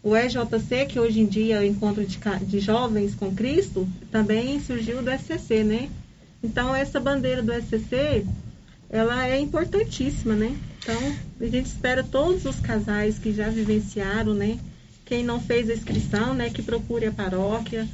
[0.02, 4.60] O EJC, que hoje em dia é o encontro de, de jovens com Cristo, também
[4.60, 5.88] surgiu do SCC, né?
[6.42, 8.26] Então essa bandeira do SCC
[8.92, 10.54] ela é importantíssima, né?
[10.78, 14.58] Então, a gente espera todos os casais que já vivenciaram, né?
[15.06, 16.50] Quem não fez a inscrição, né?
[16.50, 17.88] Que procure a paróquia,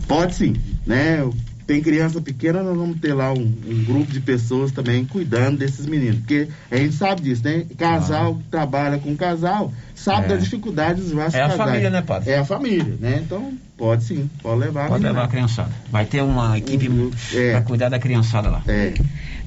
[0.06, 0.54] Pode sim,
[0.86, 1.18] né?
[1.66, 5.86] Tem criança pequena, nós vamos ter lá um, um, grupo de pessoas também cuidando desses
[5.86, 6.18] meninos.
[6.18, 7.64] Porque a gente sabe disso, né?
[7.78, 10.28] Casal que trabalha com casal sabe é.
[10.28, 11.68] das dificuldades dos vários É a casais.
[11.68, 12.30] família, né, padre?
[12.30, 13.22] É a família, né?
[13.24, 14.88] Então, pode sim, pode levar.
[14.88, 15.70] Pode levar a criançada.
[15.90, 17.52] Vai ter uma equipe um, é.
[17.52, 18.62] para cuidar da criançada lá.
[18.68, 18.92] É.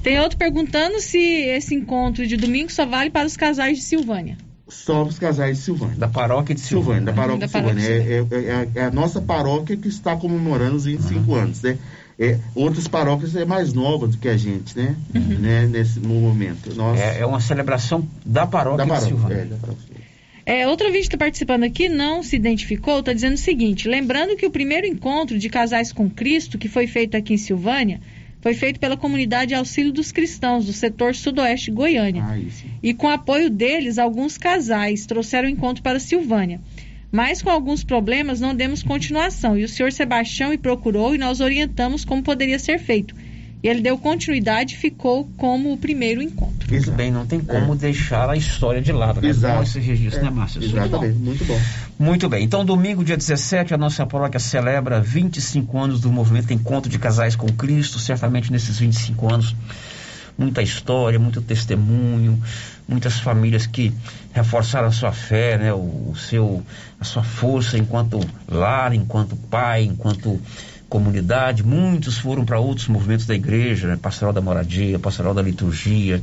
[0.02, 4.36] Tem outro perguntando se esse encontro de domingo só vale para os casais de Silvânia
[4.68, 5.96] só os casais de Silvânia.
[5.96, 7.00] Da paróquia de Silvânia.
[7.00, 7.88] Silvânia da paróquia de Silvânia.
[7.88, 11.38] É, é, é, é, a nossa paróquia que está comemorando os 25 uhum.
[11.38, 11.78] anos, né?
[12.18, 14.96] É, outras paróquias é mais nova do que a gente, né?
[15.14, 15.38] Uhum.
[15.38, 15.66] né?
[15.66, 16.74] Nesse, no momento.
[16.74, 16.98] Nós...
[16.98, 19.42] É, é, uma celebração da paróquia, da paróquia de Silvânia.
[19.42, 19.98] É, da paróquia.
[20.44, 24.34] É, outro vídeo que está participando aqui não se identificou, está dizendo o seguinte: lembrando
[24.34, 28.00] que o primeiro encontro de casais com Cristo, que foi feito aqui em Silvânia,
[28.40, 32.24] foi feito pela comunidade Auxílio dos Cristãos, do setor sudoeste Goiânia.
[32.24, 32.38] Ah,
[32.82, 36.60] e com apoio deles, alguns casais trouxeram o encontro para Silvânia.
[37.10, 39.56] Mas com alguns problemas não demos continuação.
[39.56, 43.14] E o senhor Sebastião me procurou e nós orientamos como poderia ser feito.
[43.60, 46.70] E ele deu continuidade e ficou como o primeiro encontro.
[46.70, 47.76] Muito bem, não tem como é.
[47.76, 49.28] deixar a história de lado, né?
[49.28, 49.56] Exato.
[49.56, 50.24] Bom esse registro, é.
[50.24, 50.60] né, Márcia?
[50.62, 51.60] Exatamente, muito bom.
[51.98, 56.88] Muito bem, então domingo, dia 17, a nossa paróquia celebra 25 anos do movimento Encontro
[56.88, 57.98] de Casais com Cristo.
[57.98, 59.56] Certamente nesses 25 anos,
[60.38, 62.40] muita história, muito testemunho,
[62.86, 63.92] muitas famílias que
[64.32, 65.74] reforçaram a sua fé, né?
[65.74, 66.62] o, o seu,
[67.00, 70.40] a sua força enquanto lar, enquanto pai, enquanto
[70.88, 73.98] comunidade, muitos foram para outros movimentos da igreja, né?
[74.00, 76.22] pastoral da moradia, pastoral da liturgia,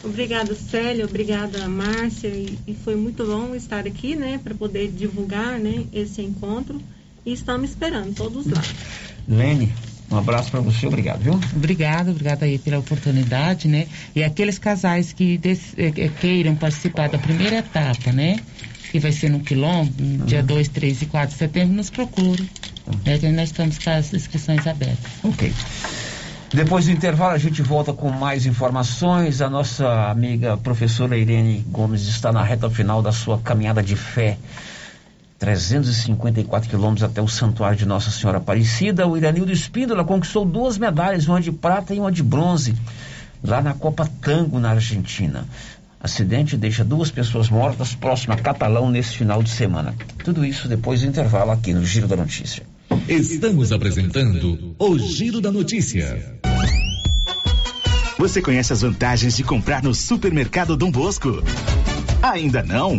[0.05, 5.59] Obrigada, Célia, obrigada, Márcia, e, e foi muito bom estar aqui, né, para poder divulgar,
[5.59, 6.81] né, esse encontro.
[7.27, 8.63] E estamos esperando todos lá.
[9.29, 9.73] Lene,
[10.11, 10.87] um abraço para você.
[10.87, 11.35] Obrigado, viu?
[11.55, 13.87] Obrigada, obrigada aí pela oportunidade, né?
[14.15, 18.37] E aqueles casais que des- eh, eh, queiram participar da primeira etapa, né?
[18.91, 22.49] Que vai ser no Quilombo, no dia 2, 3 e 4 de setembro, nos procure.
[23.05, 23.19] Né?
[23.19, 25.11] Que nós estamos com as inscrições abertas.
[25.23, 25.53] Ok.
[26.53, 29.43] Depois do intervalo, a gente volta com mais informações.
[29.43, 34.39] A nossa amiga professora Irene Gomes está na reta final da sua caminhada de fé.
[35.39, 39.07] 354 quilômetros até o Santuário de Nossa Senhora Aparecida.
[39.07, 42.75] O Iranildo Espíndola conquistou duas medalhas, uma de prata e uma de bronze,
[43.45, 45.45] lá na Copa Tango, na Argentina.
[46.01, 49.95] Acidente deixa duas pessoas mortas próximo a Catalão nesse final de semana.
[50.25, 52.65] Tudo isso depois do intervalo aqui no Giro da Notícia.
[53.09, 56.39] Estamos apresentando o Giro da Notícia.
[58.19, 61.43] Você conhece as vantagens de comprar no Supermercado Dom Bosco?
[62.21, 62.99] Ainda não?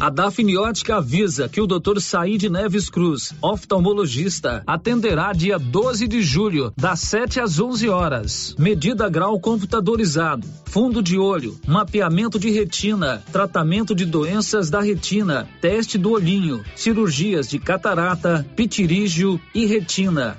[0.00, 1.98] A Dafniótica avisa que o Dr.
[2.00, 8.54] Saíde Neves Cruz, oftalmologista, atenderá dia 12 de julho, das 7 às 11 horas.
[8.56, 15.98] Medida grau computadorizado, fundo de olho, mapeamento de retina, tratamento de doenças da retina, teste
[15.98, 20.38] do olhinho, cirurgias de catarata, pitirígio e retina.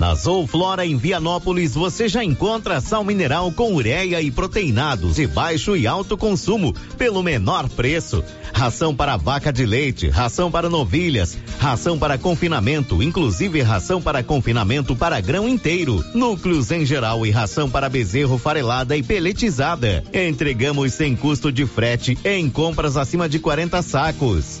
[0.00, 5.76] Na Zouflora em Vianópolis você já encontra sal mineral com ureia e proteinados de baixo
[5.76, 8.22] e alto consumo pelo menor preço.
[8.54, 14.94] Ração para vaca de leite, ração para novilhas, ração para confinamento, inclusive ração para confinamento
[14.94, 20.04] para grão inteiro, núcleos em geral e ração para bezerro farelada e peletizada.
[20.12, 24.60] Entregamos sem custo de frete em compras acima de 40 sacos.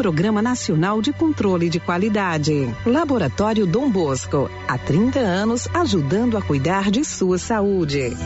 [0.00, 2.74] Programa Nacional de Controle de Qualidade.
[2.86, 8.16] Laboratório Dom Bosco, há 30 anos ajudando a cuidar de sua saúde.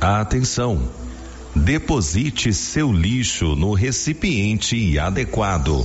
[0.00, 0.88] Atenção!
[1.52, 5.84] Deposite seu lixo no recipiente adequado.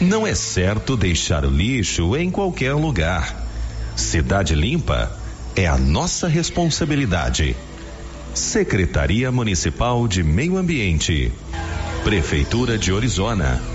[0.00, 3.44] Não é certo deixar o lixo em qualquer lugar.
[3.96, 5.18] Cidade Limpa
[5.56, 7.56] é a nossa responsabilidade.
[8.32, 11.32] Secretaria Municipal de Meio Ambiente.
[12.04, 13.74] Prefeitura de Orizona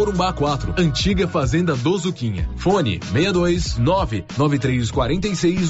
[0.33, 2.49] 4, antiga Fazenda do Zuquinha.
[2.57, 5.69] Fone 62 993 46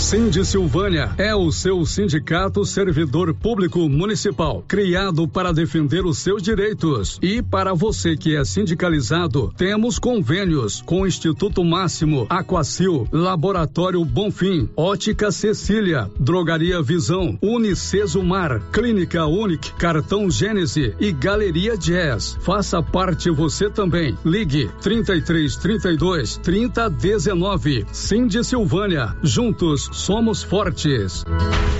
[0.00, 7.18] Cindy Silvânia é o seu sindicato servidor público municipal, criado para defender os seus direitos.
[7.22, 14.70] E para você que é sindicalizado, temos convênios com o Instituto Máximo, Aquacil, Laboratório Bonfim,
[14.74, 22.38] Ótica Cecília, Drogaria Visão, Unicesumar, Clínica Unic, Cartão Gênese e Galeria Jazz.
[22.40, 24.16] Faça parte você também.
[24.24, 27.86] Ligue 33 32 30 19.
[27.92, 29.14] Cindy Silvânia.
[29.22, 31.24] Juntos somos fortes.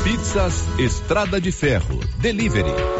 [0.05, 2.01] Pizzas Estrada de Ferro.
[2.19, 3.00] Delivery.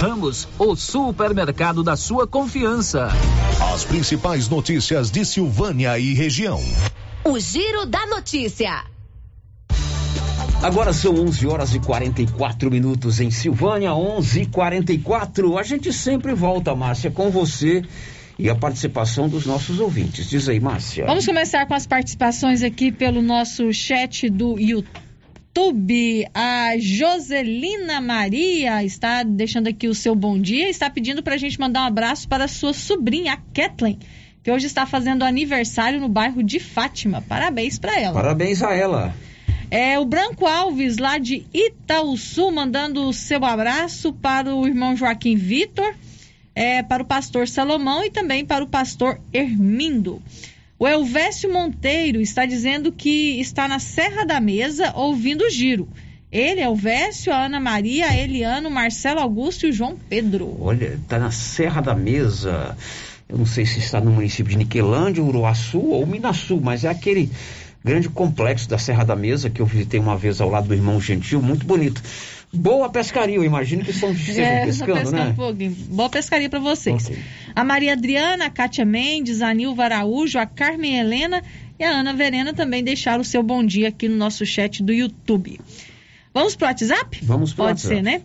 [0.00, 3.08] Ramos, o supermercado da sua confiança.
[3.74, 6.58] As principais notícias de Silvânia e região.
[7.22, 8.82] O Giro da Notícia.
[10.62, 16.32] Agora são 11 horas e 44 minutos em Silvânia, 11 e 44 A gente sempre
[16.32, 17.82] volta, Márcia, com você
[18.38, 20.30] e a participação dos nossos ouvintes.
[20.30, 21.04] Diz aí, Márcia.
[21.04, 25.09] Vamos começar com as participações aqui pelo nosso chat do YouTube.
[26.32, 31.60] A Joselina Maria está deixando aqui o seu bom dia, está pedindo para a gente
[31.60, 33.98] mandar um abraço para a sua sobrinha, a Kathleen,
[34.42, 37.22] que hoje está fazendo aniversário no bairro de Fátima.
[37.22, 38.14] Parabéns para ela.
[38.14, 39.14] Parabéns a ela.
[39.70, 45.36] É o Branco Alves, lá de Itaúsu, mandando o seu abraço para o irmão Joaquim
[45.36, 45.94] Vitor,
[46.54, 50.22] é, para o pastor Salomão e também para o pastor Hermindo.
[50.82, 55.86] O Elvésio Monteiro está dizendo que está na Serra da Mesa ouvindo o giro.
[56.32, 60.56] Ele, Elvésio, a Ana Maria, a Eliano, Marcelo Augusto e o João Pedro.
[60.58, 62.74] Olha, está na Serra da Mesa.
[63.28, 67.30] Eu não sei se está no município de Niquelândia, Uruaçu ou Minasul, mas é aquele
[67.84, 70.98] grande complexo da Serra da Mesa que eu visitei uma vez ao lado do irmão
[70.98, 72.02] Gentil, muito bonito.
[72.52, 75.28] Boa pescaria, eu imagino que estejam É, pescando, né?
[75.28, 75.70] Um pouquinho.
[75.70, 77.10] Boa pescaria para vocês.
[77.54, 81.42] A Maria Adriana, a Kátia Mendes, a Nilva Araújo, a Carmen Helena
[81.78, 84.92] e a Ana Verena também deixaram o seu bom dia aqui no nosso chat do
[84.92, 85.60] YouTube.
[86.34, 87.20] Vamos pro WhatsApp?
[87.22, 87.94] Vamos pro Pode WhatsApp.
[87.96, 88.22] ser, né?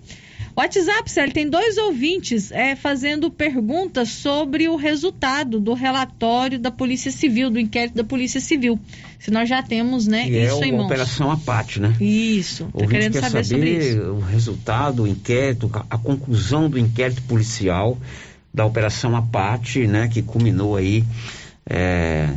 [0.56, 7.12] WhatsApp, Célio, tem dois ouvintes é, fazendo perguntas sobre o resultado do relatório da Polícia
[7.12, 8.80] Civil, do inquérito da Polícia Civil.
[9.20, 10.86] Se nós já temos, né, E é isso o- em a mãos.
[10.86, 11.94] Operação Apate, né?
[12.00, 14.00] Isso, ouvinte querendo quer saber, sobre isso.
[14.02, 17.98] o resultado, o inquérito, a conclusão do inquérito policial
[18.54, 20.08] da Operação Apate, né?
[20.08, 21.04] Que culminou aí,
[21.70, 22.30] é,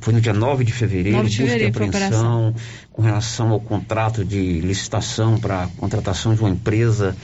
[0.00, 2.54] foi no dia 9 de fevereiro, 9 de busca e fevereiro a apreensão
[2.90, 7.14] com relação ao contrato de licitação para contratação de uma empresa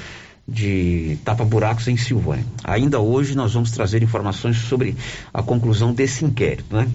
[0.50, 2.44] de tapa-buracos em Silvânia.
[2.64, 4.96] Ainda hoje nós vamos trazer informações sobre
[5.32, 6.88] a conclusão desse inquérito, né?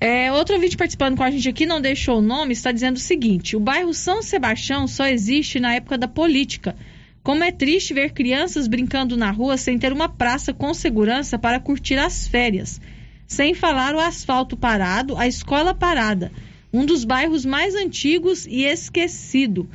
[0.00, 3.00] É, outro ouvinte participando com a gente aqui, não deixou o nome, está dizendo o
[3.00, 6.74] seguinte: o bairro São Sebastião só existe na época da política.
[7.22, 11.60] Como é triste ver crianças brincando na rua sem ter uma praça com segurança para
[11.60, 12.80] curtir as férias.
[13.28, 16.32] Sem falar o asfalto parado, a escola parada.
[16.72, 19.68] Um dos bairros mais antigos e esquecido.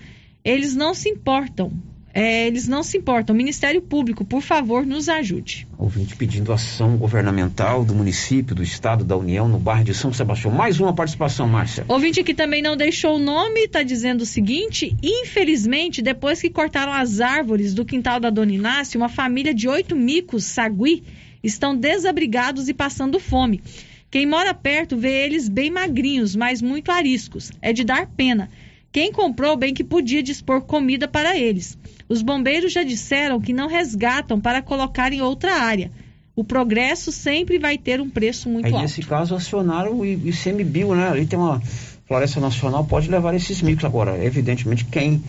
[0.43, 1.71] Eles não se importam.
[2.19, 3.35] É, eles não se importam.
[3.35, 5.67] Ministério Público, por favor, nos ajude.
[5.77, 10.51] Ouvinte pedindo ação governamental do município, do estado, da União, no bairro de São Sebastião.
[10.51, 11.85] Mais uma participação, Márcia.
[11.87, 16.91] Ouvinte que também não deixou o nome, está dizendo o seguinte: infelizmente, depois que cortaram
[16.91, 21.03] as árvores do quintal da Dona Inácio, uma família de oito micos, sagui,
[21.43, 23.61] estão desabrigados e passando fome.
[24.09, 27.51] Quem mora perto vê eles bem magrinhos, mas muito ariscos.
[27.61, 28.49] É de dar pena.
[28.91, 31.77] Quem comprou bem que podia dispor comida para eles.
[32.09, 35.91] Os bombeiros já disseram que não resgatam para colocar em outra área.
[36.35, 38.83] O progresso sempre vai ter um preço muito Aí, alto.
[38.83, 41.09] nesse caso, acionaram o ICMBio, né?
[41.09, 41.61] Ali tem uma
[42.07, 44.23] floresta nacional, pode levar esses micos agora.
[44.23, 45.21] Evidentemente, quem,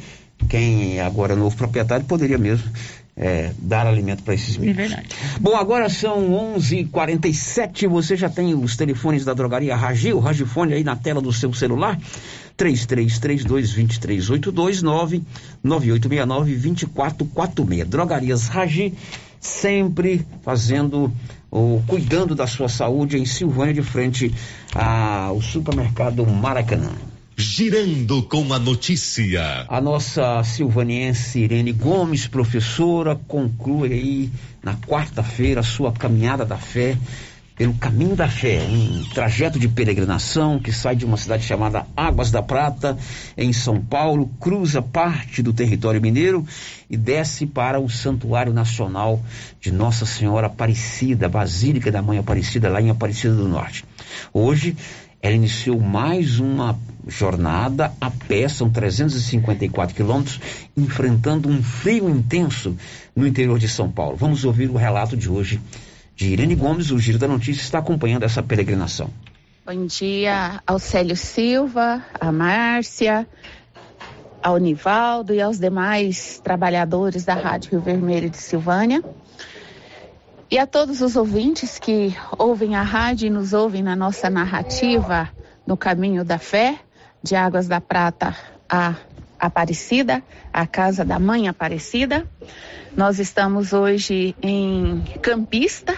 [0.49, 2.71] quem agora é novo proprietário poderia mesmo
[3.17, 4.77] é, dar alimento para esses É micos.
[4.77, 5.09] verdade.
[5.41, 7.89] Bom, agora são 11h47.
[7.89, 11.53] Você já tem os telefones da drogaria Ragi, o Ragifone aí na tela do seu
[11.53, 11.99] celular?
[12.59, 14.83] 3332-2382,
[15.65, 17.85] 99869-2446.
[17.85, 18.93] Drogarias Ragi,
[19.41, 21.13] sempre fazendo
[21.51, 24.31] ou cuidando da sua saúde em Silvânia, de frente
[24.75, 26.93] ao supermercado Maracanã.
[27.37, 29.65] Girando com a notícia.
[29.69, 34.31] A nossa silvaniense Irene Gomes, professora, conclui aí
[34.61, 36.99] na quarta-feira a sua caminhada da fé
[37.59, 42.31] pelo caminho da fé, um trajeto de peregrinação que sai de uma cidade chamada Águas
[42.31, 42.97] da Prata,
[43.37, 46.47] em São Paulo, cruza parte do território mineiro
[46.89, 49.21] e desce para o Santuário Nacional
[49.61, 53.85] de Nossa Senhora Aparecida, Basílica da Mãe Aparecida, lá em Aparecida do Norte.
[54.33, 54.77] Hoje
[55.21, 56.79] ela iniciou mais uma
[57.09, 60.41] jornada a pé, são 354 quilômetros,
[60.77, 62.77] enfrentando um frio intenso
[63.17, 64.17] no interior de São Paulo.
[64.17, 65.61] Vamos ouvir o relato de hoje
[66.19, 69.09] de Irene Gomes, o Giro da Notícia está acompanhando essa peregrinação.
[69.65, 73.25] Bom dia ao Célio Silva, a Márcia,
[74.43, 79.01] ao Nivaldo e aos demais trabalhadores da Rádio Rio Vermelho de Silvânia.
[80.51, 85.31] E a todos os ouvintes que ouvem a rádio e nos ouvem na nossa narrativa
[85.65, 86.81] no caminho da fé,
[87.23, 88.35] de Águas da Prata
[88.69, 88.97] a
[89.39, 90.23] Aparecida,
[90.53, 92.27] a casa da Mãe Aparecida.
[92.97, 95.97] Nós estamos hoje em Campista,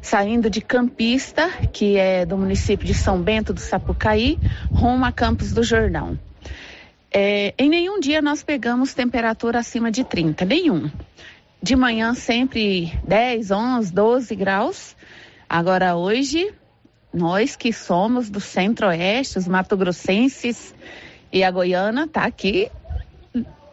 [0.00, 4.38] saindo de Campista, que é do município de São Bento do Sapucaí,
[4.70, 6.18] rumo a Campos do Jordão.
[7.10, 10.90] É, em nenhum dia nós pegamos temperatura acima de 30, nenhum.
[11.62, 14.96] De manhã sempre 10, 11, 12 graus.
[15.48, 16.52] Agora hoje,
[17.12, 20.74] nós que somos do centro-oeste, os mato-grossenses
[21.34, 22.70] e a Goiana, tá aqui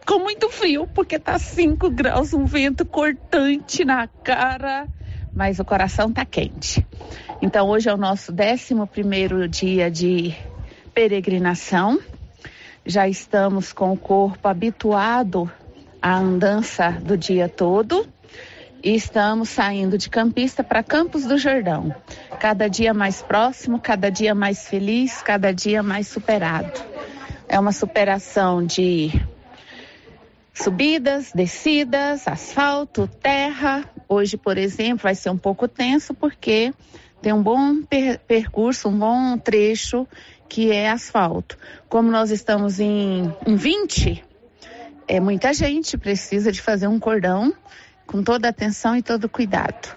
[0.05, 4.87] com muito frio, porque tá 5 graus, um vento cortante na cara
[5.33, 6.85] mas o coração tá quente.
[7.41, 10.35] Então hoje é o nosso 11 primeiro dia de
[10.93, 11.99] peregrinação.
[12.85, 15.49] Já estamos com o corpo habituado
[16.01, 18.07] à andança do dia todo
[18.83, 21.95] e estamos saindo de Campista para Campos do Jordão.
[22.39, 26.71] Cada dia mais próximo, cada dia mais feliz, cada dia mais superado.
[27.51, 29.11] É uma superação de
[30.53, 33.83] subidas, descidas, asfalto, terra.
[34.07, 36.73] Hoje, por exemplo, vai ser um pouco tenso porque
[37.21, 40.07] tem um bom per percurso, um bom trecho
[40.47, 41.57] que é asfalto.
[41.89, 44.23] Como nós estamos em, em 20,
[45.05, 47.53] é muita gente precisa de fazer um cordão
[48.07, 49.93] com toda atenção e todo cuidado.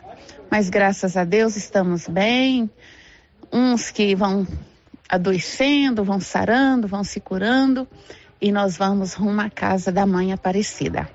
[0.51, 2.69] Mas graças a Deus estamos bem.
[3.53, 4.45] Uns que vão
[5.09, 7.87] adoecendo, vão sarando, vão se curando
[8.41, 11.09] e nós vamos rumo à casa da mãe Aparecida.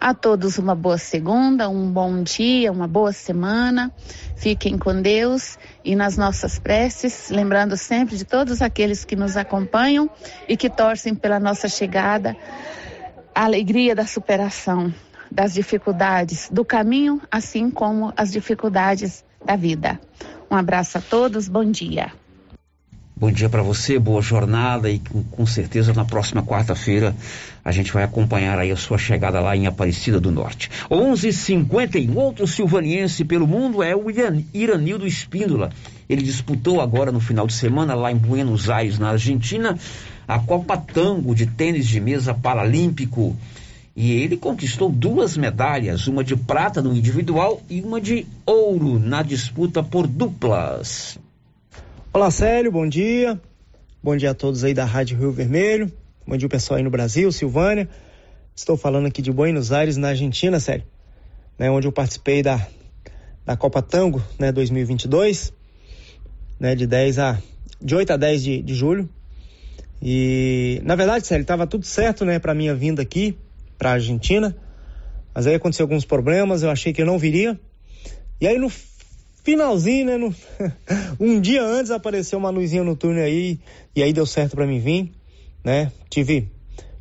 [0.00, 3.92] A todos uma boa segunda, um bom dia, uma boa semana.
[4.36, 10.10] Fiquem com Deus e nas nossas preces, lembrando sempre de todos aqueles que nos acompanham
[10.48, 12.36] e que torcem pela nossa chegada,
[13.32, 14.92] a alegria da superação
[15.30, 20.00] das dificuldades do caminho, assim como as dificuldades da vida.
[20.50, 22.21] Um abraço a todos, bom dia.
[23.22, 25.00] Bom dia para você, boa jornada e
[25.30, 27.14] com, certeza na próxima quarta-feira
[27.64, 30.68] a gente vai acompanhar aí a sua chegada lá em Aparecida do Norte.
[30.90, 34.06] 11:51 outro silvaniense pelo mundo é o
[34.52, 35.70] Iranildo Espíndola.
[36.08, 39.78] Ele disputou agora no final de semana lá em Buenos Aires, na Argentina,
[40.26, 43.36] a Copa Tango de tênis de mesa paralímpico.
[43.94, 49.22] E ele conquistou duas medalhas, uma de prata no individual e uma de ouro na
[49.22, 51.21] disputa por duplas.
[52.14, 53.40] Olá, Célio, bom dia.
[54.02, 55.90] Bom dia a todos aí da Rádio Rio Vermelho.
[56.26, 57.88] Bom dia, pessoal aí no Brasil, Silvânia.
[58.54, 60.84] Estou falando aqui de Buenos Aires, na Argentina, Célio,
[61.58, 62.68] né, onde eu participei da,
[63.46, 65.54] da Copa Tango, né, 2022,
[66.60, 67.42] né, de 10 a
[67.80, 69.08] de 8 a 10 de, de julho.
[70.02, 73.38] E, na verdade, Célio, estava tudo certo, né, para minha vinda aqui
[73.78, 74.54] para a Argentina.
[75.34, 77.58] Mas aí aconteceu alguns problemas, eu achei que eu não viria.
[78.38, 78.68] E aí no
[79.42, 80.16] finalzinho, né?
[80.16, 80.34] No...
[81.20, 83.58] um dia antes apareceu uma luzinha no túnel aí
[83.94, 85.12] e aí deu certo para mim vir,
[85.64, 85.92] né?
[86.08, 86.48] Tive,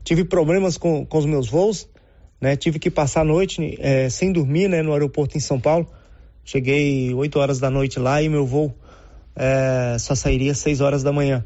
[0.03, 1.87] tive problemas com, com os meus voos,
[2.39, 2.55] né?
[2.55, 4.81] Tive que passar a noite é, sem dormir, né?
[4.81, 5.87] No aeroporto em São Paulo.
[6.43, 8.73] Cheguei 8 horas da noite lá e meu voo
[9.35, 11.45] é, só sairia 6 horas da manhã.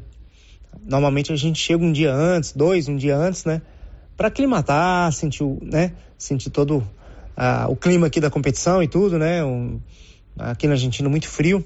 [0.84, 3.62] Normalmente a gente chega um dia antes, dois, um dia antes, né?
[4.16, 5.92] Para aclimatar, sentir, né?
[6.18, 6.86] Sentir todo
[7.36, 9.44] ah, o clima aqui da competição e tudo, né?
[9.44, 9.80] Um,
[10.38, 11.64] aqui na Argentina muito frio,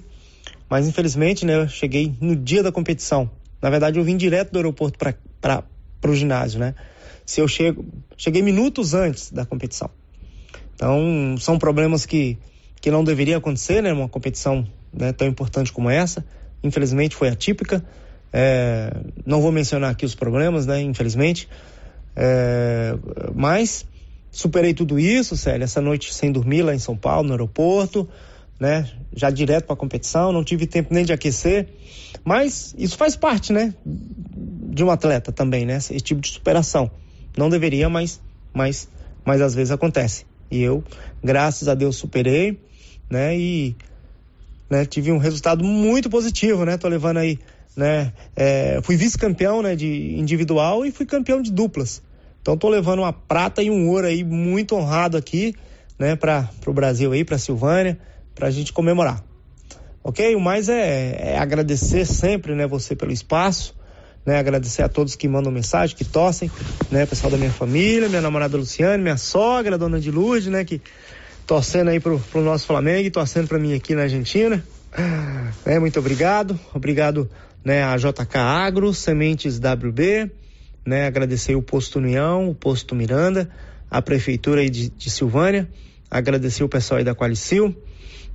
[0.68, 3.30] mas infelizmente, né, eu cheguei no dia da competição.
[3.60, 5.64] Na verdade, eu vim direto do aeroporto para
[6.06, 6.74] o ginásio, né?
[7.26, 7.84] Se eu chego,
[8.16, 9.90] cheguei minutos antes da competição.
[10.74, 12.38] Então, são problemas que,
[12.80, 13.92] que não deveriam acontecer, né?
[13.92, 16.24] Uma competição né, tão importante como essa.
[16.62, 17.84] Infelizmente, foi atípica.
[18.32, 18.92] É,
[19.26, 20.80] não vou mencionar aqui os problemas, né?
[20.80, 21.48] Infelizmente.
[22.16, 22.96] É,
[23.34, 23.84] mas
[24.30, 28.08] superei tudo isso, Célia, essa noite sem dormir lá em São Paulo, no aeroporto
[28.60, 28.86] né?
[29.16, 31.66] Já direto para a competição, não tive tempo nem de aquecer,
[32.22, 33.74] mas isso faz parte, né?
[33.86, 35.78] De um atleta também, né?
[35.78, 36.90] Esse tipo de superação.
[37.36, 38.20] Não deveria, mas,
[38.52, 38.86] mas,
[39.24, 40.26] mas às vezes acontece.
[40.50, 40.84] E eu,
[41.24, 42.60] graças a Deus, superei,
[43.08, 43.36] né?
[43.36, 43.74] E
[44.68, 46.76] né, tive um resultado muito positivo, né?
[46.76, 47.38] Tô levando aí,
[47.74, 48.12] né?
[48.36, 49.74] É, fui vice-campeão, né?
[49.74, 52.02] De individual e fui campeão de duplas.
[52.42, 55.54] Então tô levando uma prata e um ouro aí muito honrado aqui,
[55.98, 56.14] né?
[56.14, 57.98] Para o Brasil aí, para Silvânia
[58.40, 59.22] para a gente comemorar.
[60.02, 60.34] Ok?
[60.34, 63.76] O mais é, é, agradecer sempre, né, você pelo espaço,
[64.24, 66.50] né, agradecer a todos que mandam mensagem, que torcem,
[66.90, 70.80] né, pessoal da minha família, minha namorada Luciane, minha sogra, dona de Lourdes, né, que
[71.46, 74.64] torcendo aí pro, pro nosso Flamengo e torcendo para mim aqui na Argentina.
[75.66, 76.58] É, muito obrigado.
[76.74, 77.30] Obrigado,
[77.62, 80.30] né, a JK Agro, Sementes WB,
[80.86, 81.06] né?
[81.06, 83.50] Agradecer o posto União, o posto Miranda,
[83.90, 85.68] a prefeitura aí de, de Silvânia,
[86.10, 87.76] agradecer o pessoal aí da Qualicil,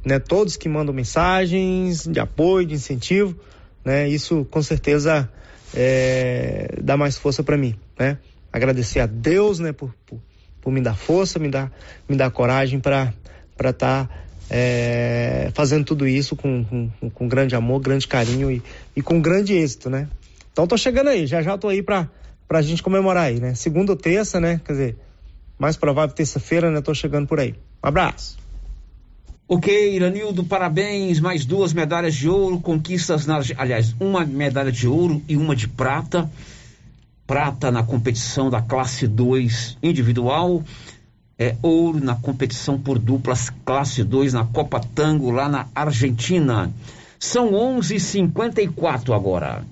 [0.06, 0.20] né?
[0.20, 3.36] Todos que mandam mensagens de apoio, de incentivo,
[3.84, 4.08] né?
[4.08, 5.30] Isso com certeza
[5.74, 8.20] é, dá mais força para mim, né?
[8.54, 9.74] Agradecer a Deus, né?
[9.74, 10.20] Por, por,
[10.62, 11.72] por, me dar força, me dar,
[12.08, 13.12] me dar coragem para
[13.58, 14.16] para estar tá,
[14.50, 18.62] é, fazendo tudo isso com, com, com, grande amor, grande carinho e,
[18.94, 20.10] e com grande êxito, né?
[20.52, 22.10] Então tô chegando aí, já já tô aí para
[22.48, 23.56] pra gente comemorar aí, né?
[23.56, 24.60] Segunda ou terça, né?
[24.64, 24.98] Quer dizer,
[25.58, 26.82] mais provável terça-feira, né?
[26.82, 27.56] Tô chegando por aí.
[27.84, 28.45] Um abraço.
[29.48, 31.20] Ok, Iranildo, parabéns.
[31.20, 35.68] Mais duas medalhas de ouro, conquistas, na, aliás, uma medalha de ouro e uma de
[35.68, 36.28] prata.
[37.28, 40.64] Prata na competição da classe 2 individual.
[41.38, 46.74] É, ouro na competição por duplas classe 2 na Copa Tango lá na Argentina.
[47.20, 49.64] São 11:54 agora.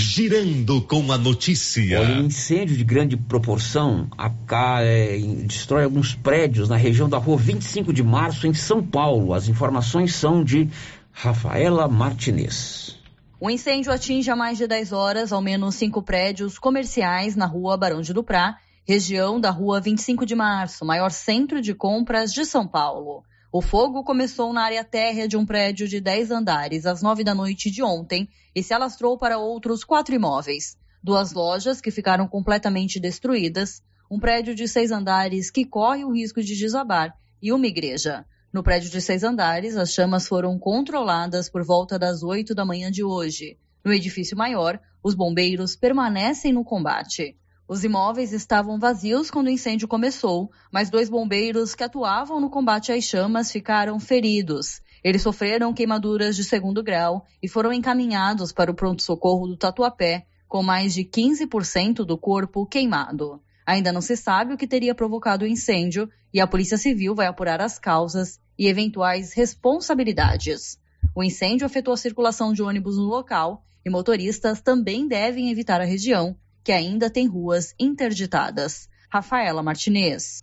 [0.00, 2.00] Girando com a notícia.
[2.00, 7.36] Olha, um incêndio de grande proporção acá, é, destrói alguns prédios na região da rua
[7.36, 9.34] 25 de março, em São Paulo.
[9.34, 10.68] As informações são de
[11.10, 12.96] Rafaela Martinez.
[13.40, 17.76] O incêndio atinge há mais de 10 horas ao menos cinco prédios comerciais na rua
[17.76, 22.68] Barão de Duprá, região da rua 25 de março, maior centro de compras de São
[22.68, 23.24] Paulo.
[23.50, 27.34] O fogo começou na área térrea de um prédio de 10 andares às 9 da
[27.34, 30.76] noite de ontem e se alastrou para outros quatro imóveis.
[31.02, 36.42] Duas lojas que ficaram completamente destruídas, um prédio de seis andares que corre o risco
[36.42, 38.26] de desabar e uma igreja.
[38.52, 42.90] No prédio de seis andares, as chamas foram controladas por volta das 8 da manhã
[42.90, 43.56] de hoje.
[43.82, 47.34] No edifício maior, os bombeiros permanecem no combate.
[47.68, 52.92] Os imóveis estavam vazios quando o incêndio começou, mas dois bombeiros que atuavam no combate
[52.92, 54.80] às chamas ficaram feridos.
[55.04, 60.62] Eles sofreram queimaduras de segundo grau e foram encaminhados para o pronto-socorro do Tatuapé, com
[60.62, 63.38] mais de 15% do corpo queimado.
[63.66, 67.26] Ainda não se sabe o que teria provocado o incêndio e a Polícia Civil vai
[67.26, 70.78] apurar as causas e eventuais responsabilidades.
[71.14, 75.84] O incêndio afetou a circulação de ônibus no local e motoristas também devem evitar a
[75.84, 76.34] região
[76.68, 78.90] que ainda tem ruas interditadas.
[79.08, 80.42] Rafaela Martinez.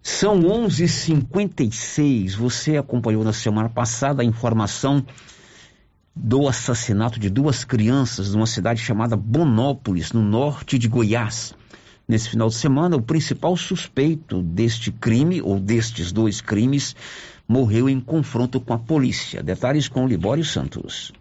[0.00, 2.36] São 11:56.
[2.36, 5.04] Você acompanhou na semana passada a informação
[6.14, 11.52] do assassinato de duas crianças numa cidade chamada Bonópolis, no norte de Goiás.
[12.06, 16.94] Nesse final de semana, o principal suspeito deste crime, ou destes dois crimes,
[17.48, 19.42] morreu em confronto com a polícia.
[19.42, 21.12] Detalhes com Libório Santos.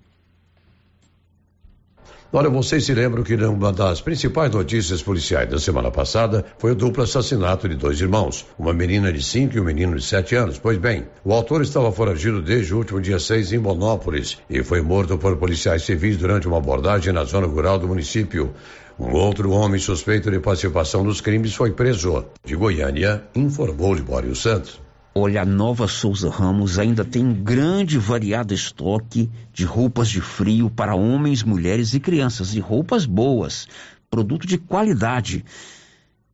[2.32, 6.76] Olha, vocês se lembram que uma das principais notícias policiais da semana passada foi o
[6.76, 10.60] duplo assassinato de dois irmãos, uma menina de 5 e um menino de 7 anos.
[10.60, 14.80] Pois bem, o autor estava foragido desde o último dia 6 em Monópolis e foi
[14.80, 18.54] morto por policiais civis durante uma abordagem na zona rural do município.
[19.00, 22.26] Um outro homem suspeito de participação nos crimes foi preso.
[22.46, 24.80] De Goiânia, informou Libório Santos.
[25.14, 30.70] Olha, a Nova Souza Ramos ainda tem um grande variado estoque de roupas de frio
[30.70, 32.54] para homens, mulheres e crianças.
[32.54, 33.68] E roupas boas,
[34.10, 35.44] produto de qualidade.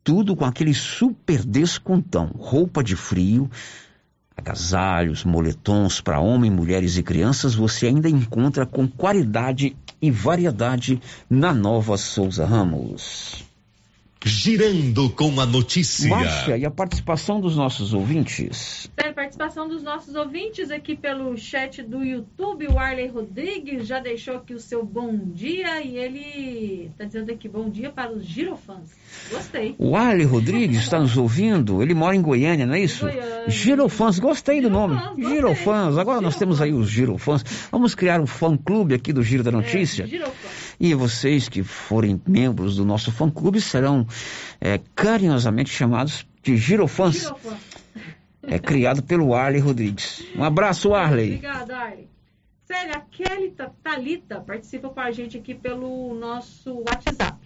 [0.04, 2.28] Tudo com aquele super descontão.
[2.38, 3.50] Roupa de frio,
[4.36, 11.54] agasalhos, moletons para homens, mulheres e crianças, você ainda encontra com qualidade e variedade na
[11.54, 13.55] Nova Souza Ramos.
[14.28, 16.10] Girando com a notícia.
[16.10, 18.90] Márcia, e a participação dos nossos ouvintes?
[18.96, 22.68] Tem participação dos nossos ouvintes aqui pelo chat do YouTube.
[22.68, 27.48] O Arley Rodrigues já deixou aqui o seu bom dia e ele está dizendo aqui
[27.48, 28.90] bom dia para os girofãs.
[29.30, 29.76] Gostei.
[29.78, 31.84] O Arley Rodrigues está nos ouvindo.
[31.84, 33.06] Ele mora em Goiânia, não é isso?
[33.06, 33.48] Goiânia.
[33.48, 34.96] Girofãs, gostei do nome.
[34.96, 35.36] Gostei.
[35.36, 36.00] Girofãs.
[36.00, 37.44] Agora nós temos aí os girofãs.
[37.72, 40.04] Vamos criar um fã-clube aqui do Giro da Notícia.
[40.04, 40.65] É, girofãs.
[40.80, 44.06] E vocês que forem membros do nosso fã-clube serão
[44.60, 47.22] é, carinhosamente chamados de girofãs.
[47.22, 47.60] girofãs.
[48.44, 50.24] É criado pelo Arley Rodrigues.
[50.36, 51.36] Um abraço, Arley.
[51.36, 52.08] Obrigada, Arley.
[52.66, 57.38] Célia, a Kelly Talita participa com a gente aqui pelo nosso WhatsApp.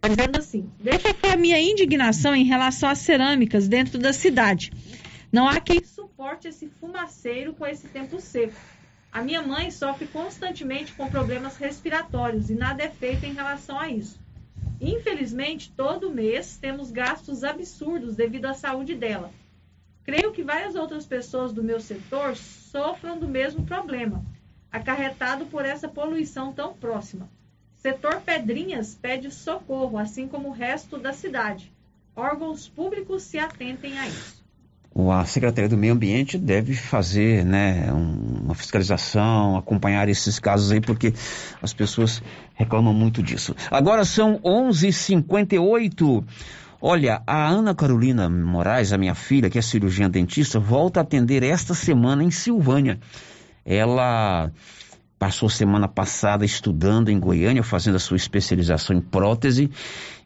[0.00, 4.72] Tá dizendo assim: deixa aqui a minha indignação em relação às cerâmicas dentro da cidade.
[5.30, 8.54] Não há quem suporte esse fumaceiro com esse tempo seco.
[9.10, 13.88] A minha mãe sofre constantemente com problemas respiratórios e nada é feito em relação a
[13.88, 14.20] isso.
[14.80, 19.32] Infelizmente, todo mês temos gastos absurdos devido à saúde dela.
[20.04, 24.24] Creio que várias outras pessoas do meu setor sofram do mesmo problema,
[24.70, 27.28] acarretado por essa poluição tão próxima.
[27.76, 31.72] Setor Pedrinhas pede socorro, assim como o resto da cidade.
[32.14, 34.37] Órgãos públicos se atentem a isso.
[35.06, 41.14] A Secretaria do Meio Ambiente deve fazer né, uma fiscalização, acompanhar esses casos aí, porque
[41.62, 42.20] as pessoas
[42.54, 43.54] reclamam muito disso.
[43.70, 46.24] Agora são 11h58.
[46.80, 51.44] Olha, a Ana Carolina Moraes, a minha filha, que é cirurgiã dentista, volta a atender
[51.44, 52.98] esta semana em Silvânia.
[53.64, 54.50] Ela
[55.16, 59.70] passou semana passada estudando em Goiânia, fazendo a sua especialização em prótese,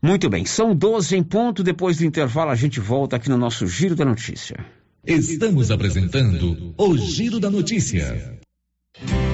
[0.00, 1.64] Muito bem, são 12 em ponto.
[1.64, 4.64] Depois do intervalo, a gente volta aqui no nosso Giro da Notícia.
[5.04, 8.38] Estamos apresentando o Giro da Notícia.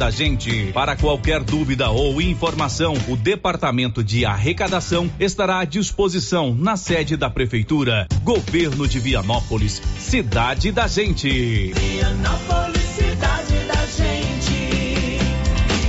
[0.00, 0.72] da gente.
[0.72, 7.28] Para qualquer dúvida ou informação, o Departamento de Arrecadação estará à disposição na sede da
[7.28, 8.08] Prefeitura.
[8.24, 11.74] Governo de Vianópolis, cidade da gente.
[11.74, 15.18] Vianópolis, cidade da gente.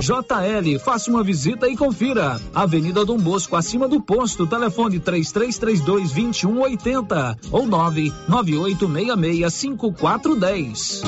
[0.00, 2.40] JL, faça uma visita e confira.
[2.54, 11.02] Avenida Dom Bosco, acima do posto, telefone 3332 2180 ou 99866 5410.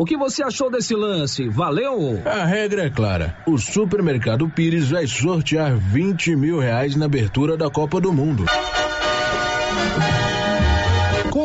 [0.00, 1.46] O que você achou desse lance?
[1.48, 2.22] Valeu?
[2.24, 3.36] A regra é clara.
[3.46, 8.46] O Supermercado Pires vai sortear 20 mil reais na abertura da Copa do Mundo.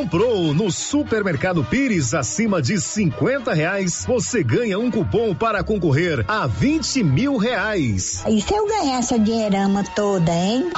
[0.05, 6.45] Comprou no Supermercado Pires acima de 50 reais, você ganha um cupom para concorrer a
[6.45, 8.23] 20 mil reais.
[8.27, 10.69] E se eu ganhar essa dinheirama toda, hein?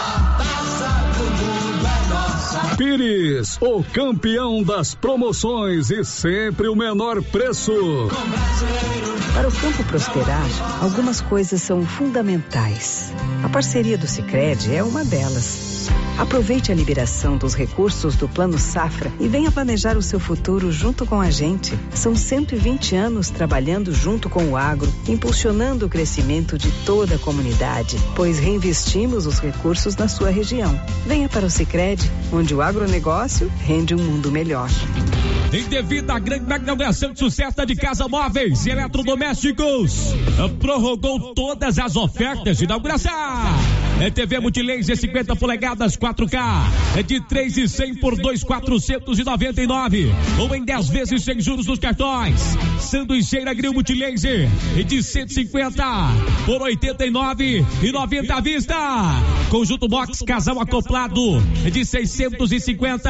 [2.78, 7.73] Pires, o campeão das promoções e sempre o menor preço.
[9.34, 10.47] Para o campo prosperar,
[10.82, 13.11] algumas coisas são fundamentais.
[13.43, 15.89] A parceria do Sicredi é uma delas.
[16.18, 21.05] Aproveite a liberação dos recursos do Plano Safra e venha planejar o seu futuro junto
[21.05, 21.78] com a gente.
[21.93, 27.97] São 120 anos trabalhando junto com o agro, impulsionando o crescimento de toda a comunidade,
[28.15, 30.80] pois reinvestimos os recursos na sua região.
[31.05, 34.70] Venha para o Sicredi, onde o agronegócio rende um mundo melhor.
[35.53, 40.13] Em devido à grande inauguração de sucesso de Casa Móveis e Eletrodomésticos,
[40.59, 43.11] prorrogou todas as ofertas de inauguração.
[43.99, 46.37] É TV Multilaser 50 polegadas 4K.
[46.95, 50.11] É de 3,100 por 2,499.
[50.39, 52.39] Ou em 10 vezes sem juros nos cartões.
[52.79, 54.47] Sanduicheira Grill Multilaser.
[54.77, 55.83] É de 150
[56.45, 58.75] por 89,90 à vista.
[59.49, 61.41] Conjunto Box Casal Acoplado.
[61.65, 63.09] É de 650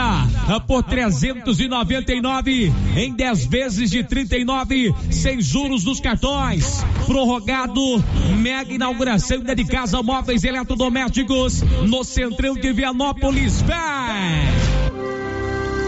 [0.67, 2.73] por 399.
[2.95, 6.81] Em 10 vezes de 39 sem juros nos cartões.
[7.05, 8.01] Prorrogado.
[8.37, 10.45] Mega inauguração de Casa Móveis
[10.77, 13.61] Eletrodomésticos no Centrão de Vianópolis.
[13.63, 14.86] Vem!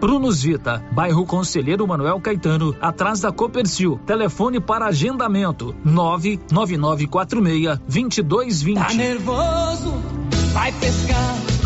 [0.00, 4.00] Prunus Vita, bairro Conselheiro Manuel Caetano, atrás da Copercil.
[4.06, 8.78] Telefone para agendamento: 99946 2220.
[8.78, 9.94] Tá nervoso?
[10.52, 11.65] Vai pescar.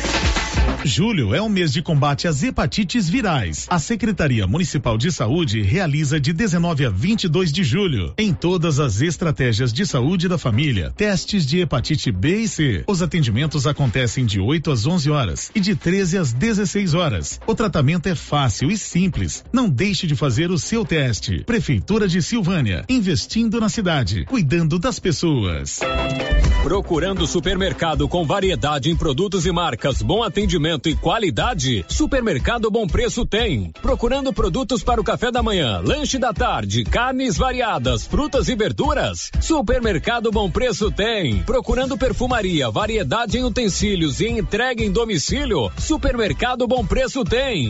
[0.83, 3.67] Julho é o mês de combate às hepatites virais.
[3.69, 8.99] A Secretaria Municipal de Saúde realiza de 19 a 22 de julho, em todas as
[8.99, 12.83] estratégias de saúde da família, testes de hepatite B e C.
[12.87, 17.39] Os atendimentos acontecem de 8 às 11 horas e de 13 às 16 horas.
[17.45, 19.43] O tratamento é fácil e simples.
[19.53, 21.43] Não deixe de fazer o seu teste.
[21.43, 25.79] Prefeitura de Silvânia, investindo na cidade, cuidando das pessoas.
[26.63, 31.85] Procurando supermercado com variedade em produtos e marcas, bom atendimento e qualidade?
[31.87, 33.71] Supermercado Bom Preço tem.
[33.81, 39.31] Procurando produtos para o café da manhã, lanche da tarde, carnes variadas, frutas e verduras?
[39.41, 41.43] Supermercado Bom Preço tem.
[41.43, 45.71] Procurando perfumaria, variedade em utensílios e entrega em domicílio?
[45.77, 47.69] Supermercado Bom Preço tem.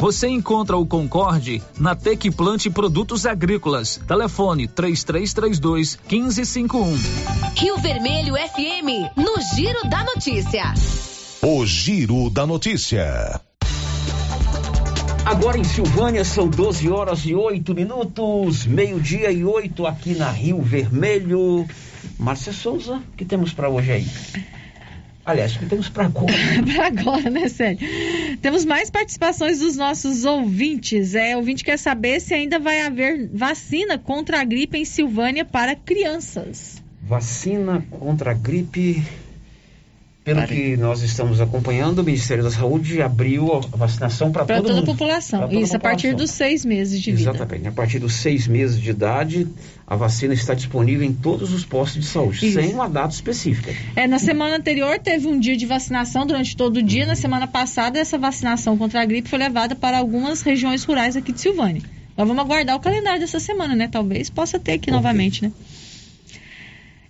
[0.00, 4.00] Você encontra o Concorde na Tec Plante Produtos Agrícolas.
[4.06, 6.98] Telefone 3332 1551.
[7.56, 10.72] Rio Vermelho FM, no Giro da Notícia.
[11.42, 13.40] O Giro da Notícia.
[15.24, 20.62] Agora em Silvânia são 12 horas e 8 minutos, meio-dia e 8 aqui na Rio
[20.62, 21.66] Vermelho.
[22.18, 24.06] Márcia Souza, o que temos para hoje aí?
[25.28, 26.32] Aliás, o que temos para agora?
[26.74, 27.86] para agora, né, Célio?
[28.40, 31.14] Temos mais participações dos nossos ouvintes.
[31.14, 35.44] É, o ouvinte quer saber se ainda vai haver vacina contra a gripe em Silvânia
[35.44, 36.82] para crianças.
[37.02, 39.02] Vacina contra a gripe
[40.34, 44.82] pelo que nós estamos acompanhando, o Ministério da Saúde abriu a vacinação para toda mundo.
[44.82, 45.40] a população.
[45.40, 45.78] Toda Isso, a, população.
[45.78, 47.30] a partir dos seis meses de vida.
[47.30, 47.68] Exatamente.
[47.68, 49.46] A partir dos seis meses de idade,
[49.86, 52.60] a vacina está disponível em todos os postos de saúde, Isso.
[52.60, 53.72] sem uma data específica.
[53.96, 57.02] É, na semana anterior teve um dia de vacinação durante todo o dia.
[57.02, 57.08] Uhum.
[57.08, 61.32] Na semana passada, essa vacinação contra a gripe foi levada para algumas regiões rurais aqui
[61.32, 61.82] de Silvânia.
[62.16, 63.88] Nós vamos aguardar o calendário dessa semana, né?
[63.88, 64.92] Talvez possa ter aqui okay.
[64.92, 65.52] novamente, né?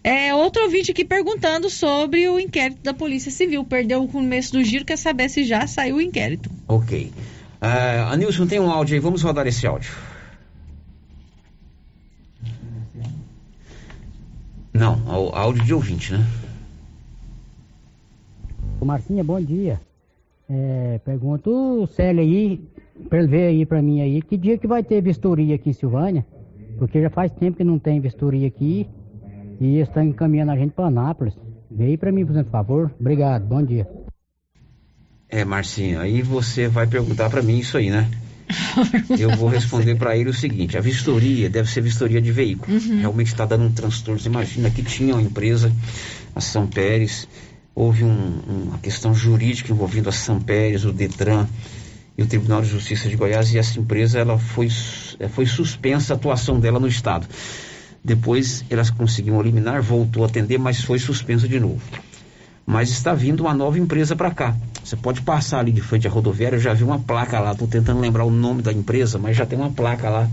[0.03, 3.65] É, outro ouvinte aqui perguntando sobre o inquérito da Polícia Civil.
[3.65, 6.51] Perdeu o começo do giro, quer saber se já saiu o inquérito.
[6.67, 7.13] Ok.
[7.61, 9.93] Uh, Anilson, tem um áudio aí, vamos rodar esse áudio.
[14.73, 16.25] Não, áudio de ouvinte, né?
[18.81, 19.81] Ô Marcinha, bom dia.
[20.49, 22.61] É, pergunta o Célio aí,
[23.09, 25.73] pra ele ver aí pra mim aí, que dia que vai ter vistoria aqui em
[25.73, 26.25] Silvânia?
[26.79, 28.87] Porque já faz tempo que não tem vistoria aqui.
[29.61, 31.35] E estão encaminhando a gente para Anápolis.
[31.71, 32.95] Veio para mim, por favor.
[32.99, 33.87] Obrigado, bom dia.
[35.29, 38.09] É, Marcinho, aí você vai perguntar para mim isso aí, né?
[39.19, 42.73] Eu vou responder para ele o seguinte: a vistoria deve ser vistoria de veículo.
[42.73, 43.01] Uhum.
[43.01, 44.19] Realmente está dando um transtorno.
[44.19, 45.71] Você imagina que tinha uma empresa,
[46.35, 47.29] a São Pérez,
[47.75, 51.47] houve um, uma questão jurídica envolvendo a São Pérez, o Detran
[52.17, 54.69] e o Tribunal de Justiça de Goiás, e essa empresa ela foi,
[55.29, 57.29] foi suspensa a atuação dela no Estado.
[58.09, 61.83] Depois elas conseguiram eliminar, voltou a atender, mas foi suspenso de novo.
[62.65, 64.57] Mas está vindo uma nova empresa para cá.
[64.83, 67.69] Você pode passar ali de frente à rodoviária, eu já vi uma placa lá, estou
[67.69, 70.27] tentando lembrar o nome da empresa, mas já tem uma placa lá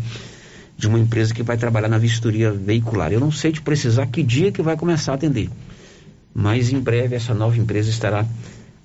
[0.77, 3.11] de uma empresa que vai trabalhar na vistoria veicular.
[3.11, 5.49] Eu não sei te precisar que dia que vai começar a atender.
[6.33, 8.25] Mas em breve essa nova empresa estará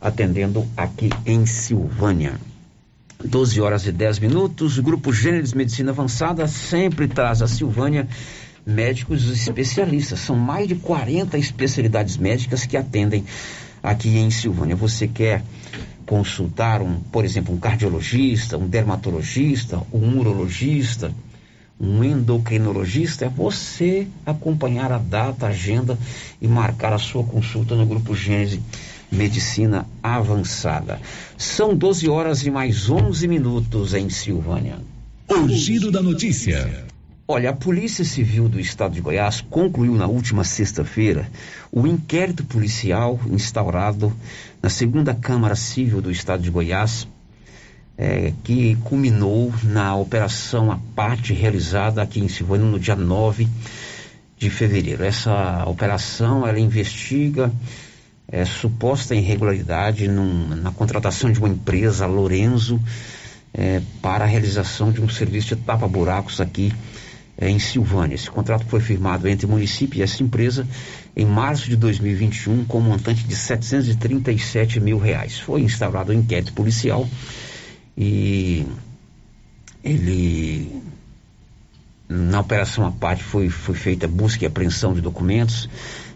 [0.01, 2.41] atendendo aqui em Silvânia.
[3.25, 4.79] 12 horas e 10 minutos.
[4.79, 8.09] O Grupo Gêneros Medicina Avançada sempre traz a Silvânia
[8.71, 10.21] médicos especialistas.
[10.21, 13.25] São mais de 40 especialidades médicas que atendem
[13.83, 14.77] aqui em Silvânia.
[14.77, 15.43] Você quer
[16.07, 21.13] consultar, um, por exemplo, um cardiologista, um dermatologista, um urologista,
[21.81, 25.99] um endocrinologista, é você acompanhar a data, a agenda
[26.41, 28.61] e marcar a sua consulta no Grupo Gênese
[29.11, 31.01] Medicina Avançada.
[31.39, 34.79] São 12 horas e mais 11 minutos em Silvânia.
[35.29, 36.90] O giro da notícia.
[37.32, 41.28] Olha, a Polícia Civil do Estado de Goiás concluiu na última sexta-feira
[41.70, 44.12] o inquérito policial instaurado
[44.61, 47.07] na segunda Câmara Civil do Estado de Goiás,
[47.97, 53.47] é, que culminou na operação à parte realizada aqui em Silvânia no dia 9
[54.36, 55.05] de fevereiro.
[55.05, 57.52] Essa operação ela investiga
[58.27, 62.81] é, suposta irregularidade num, na contratação de uma empresa, Lorenzo,
[63.55, 66.73] é, para a realização de um serviço de tapa-buracos aqui
[67.41, 68.15] é, em Silvânia.
[68.15, 70.67] Esse contrato foi firmado entre o município e essa empresa
[71.17, 75.39] em março de 2021 com um montante de 737 mil reais.
[75.39, 77.09] Foi instaurado um inquérito policial
[77.97, 78.67] e
[79.83, 80.83] ele
[82.09, 85.69] na operação à parte foi, foi feita busca e apreensão de documentos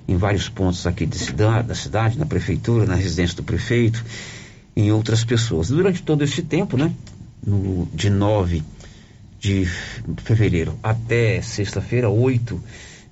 [0.06, 4.04] em vários pontos aqui cidade, da cidade, na prefeitura, na residência do prefeito,
[4.76, 5.68] em outras pessoas.
[5.68, 6.92] Durante todo esse tempo, né,
[7.46, 8.62] no, de 9
[9.44, 9.66] de
[10.22, 12.58] fevereiro até sexta-feira, 8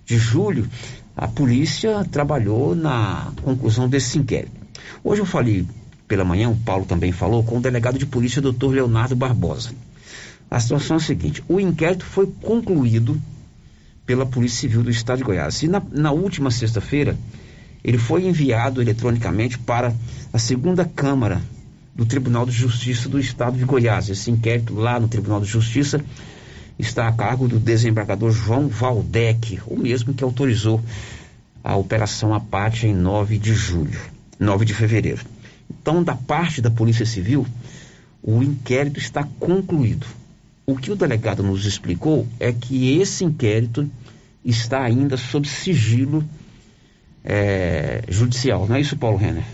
[0.06, 0.66] de julho,
[1.14, 4.50] a polícia trabalhou na conclusão desse inquérito.
[5.04, 5.66] Hoje eu falei
[6.08, 9.72] pela manhã, o Paulo também falou, com o delegado de polícia, doutor Leonardo Barbosa.
[10.50, 13.20] A situação é a seguinte: o inquérito foi concluído
[14.06, 15.62] pela Polícia Civil do Estado de Goiás.
[15.62, 17.14] E na, na última sexta-feira,
[17.84, 19.94] ele foi enviado eletronicamente para
[20.32, 21.42] a segunda Câmara
[21.94, 24.08] do Tribunal de Justiça do Estado de Goiás.
[24.08, 26.02] Esse inquérito lá no Tribunal de Justiça
[26.78, 30.82] está a cargo do desembargador João Valdec, o mesmo que autorizou
[31.62, 34.00] a operação Apate em 9 de julho,
[34.38, 35.22] 9 de fevereiro.
[35.70, 37.46] Então, da parte da Polícia Civil,
[38.22, 40.06] o inquérito está concluído.
[40.66, 43.88] O que o delegado nos explicou é que esse inquérito
[44.44, 46.24] está ainda sob sigilo
[47.24, 48.66] é, judicial.
[48.66, 49.44] Não é isso, Paulo Renner?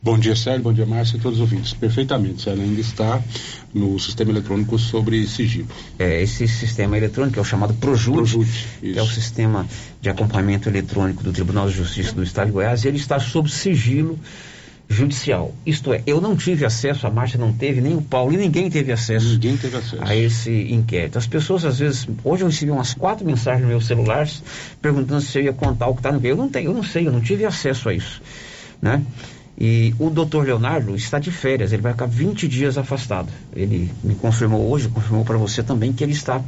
[0.00, 0.62] Bom dia, Sérgio.
[0.62, 1.72] Bom dia, Márcia e todos os ouvintes.
[1.74, 2.62] Perfeitamente, Sérgio.
[2.62, 3.20] Ainda está
[3.74, 5.66] no sistema eletrônico sobre sigilo.
[5.98, 9.66] É, esse sistema eletrônico é o chamado Projut, Projut que é o sistema
[10.00, 13.50] de acompanhamento eletrônico do Tribunal de Justiça do Estado de Goiás, e ele está sob
[13.50, 14.16] sigilo
[14.88, 15.52] judicial.
[15.66, 18.70] Isto é, eu não tive acesso, a Márcia não teve, nem o Paulo, e ninguém
[18.70, 20.02] teve acesso, ninguém teve acesso.
[20.02, 21.18] a esse inquérito.
[21.18, 24.28] As pessoas, às vezes, hoje eu recebi umas quatro mensagens no meu celular
[24.80, 26.38] perguntando se eu ia contar o que está no inquérito.
[26.38, 28.22] Eu não tenho, eu não sei, eu não tive acesso a isso.
[28.80, 29.02] Né?
[29.60, 33.28] E o doutor Leonardo está de férias, ele vai ficar 20 dias afastado.
[33.56, 36.40] Ele me confirmou hoje, confirmou para você também que ele está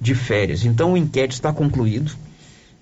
[0.00, 0.64] de férias.
[0.64, 2.12] Então o inquérito está concluído.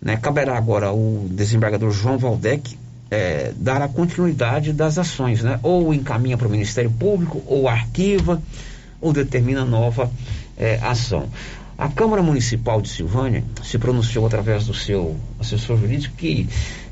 [0.03, 0.19] Né?
[0.19, 2.77] Caberá agora ao desembargador João Valdec
[3.11, 5.59] é, dar a continuidade das ações, né?
[5.63, 8.43] Ou encaminha para o Ministério Público, ou arquiva,
[9.01, 10.11] ou determina nova
[10.57, 11.29] é, ação.
[11.77, 16.49] A Câmara Municipal de Silvânia se pronunciou através do seu assessor jurídico que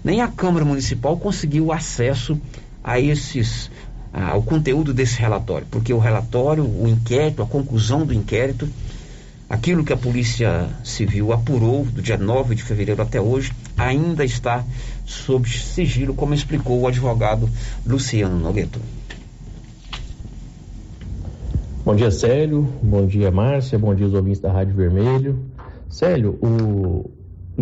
[0.06, 2.40] nem a Câmara Municipal conseguiu acesso
[2.82, 3.70] a esses
[4.12, 8.66] ao conteúdo desse relatório, porque o relatório, o inquérito, a conclusão do inquérito
[9.48, 14.64] Aquilo que a Polícia Civil apurou do dia 9 de fevereiro até hoje ainda está
[15.04, 17.48] sob sigilo, como explicou o advogado
[17.86, 18.80] Luciano Nogueto.
[21.84, 22.68] Bom dia, Célio.
[22.82, 23.78] Bom dia, Márcia.
[23.78, 25.38] Bom dia, os ouvintes da Rádio Vermelho.
[25.88, 27.08] Célio, o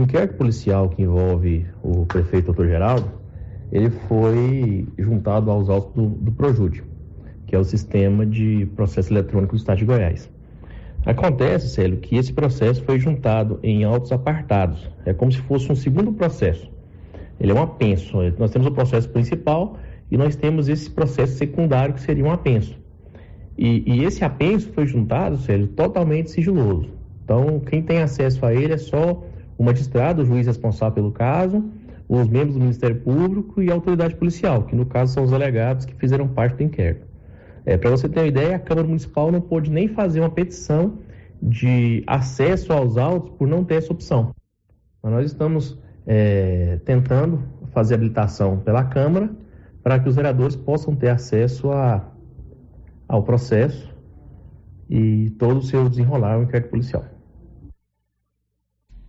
[0.02, 2.66] inquérito policial que envolve o prefeito Dr.
[2.66, 3.10] Geraldo,
[3.70, 6.32] ele foi juntado aos autos do, do
[7.46, 10.30] que é o sistema de processo eletrônico do Estado de Goiás.
[11.06, 14.90] Acontece, Célio, que esse processo foi juntado em autos apartados.
[15.04, 16.70] É como se fosse um segundo processo.
[17.38, 18.16] Ele é um apenso.
[18.38, 19.76] Nós temos o processo principal
[20.10, 22.78] e nós temos esse processo secundário que seria um apenso.
[23.56, 26.88] E, e esse apenso foi juntado, Célio, totalmente sigiloso.
[27.22, 29.22] Então, quem tem acesso a ele é só
[29.56, 31.64] o magistrado, o juiz responsável pelo caso,
[32.08, 35.84] os membros do Ministério Público e a autoridade policial, que no caso são os delegados
[35.84, 37.06] que fizeram parte do inquérito.
[37.64, 40.98] É, Para você ter uma ideia, a Câmara Municipal não pôde nem fazer uma petição
[41.42, 44.34] de acesso aos autos por não ter essa opção.
[45.02, 49.30] Mas nós estamos é, tentando fazer habilitação pela Câmara
[49.82, 52.06] para que os vereadores possam ter acesso a,
[53.08, 53.94] ao processo
[54.88, 57.04] e todo o seu desenrolar o inquérito policial.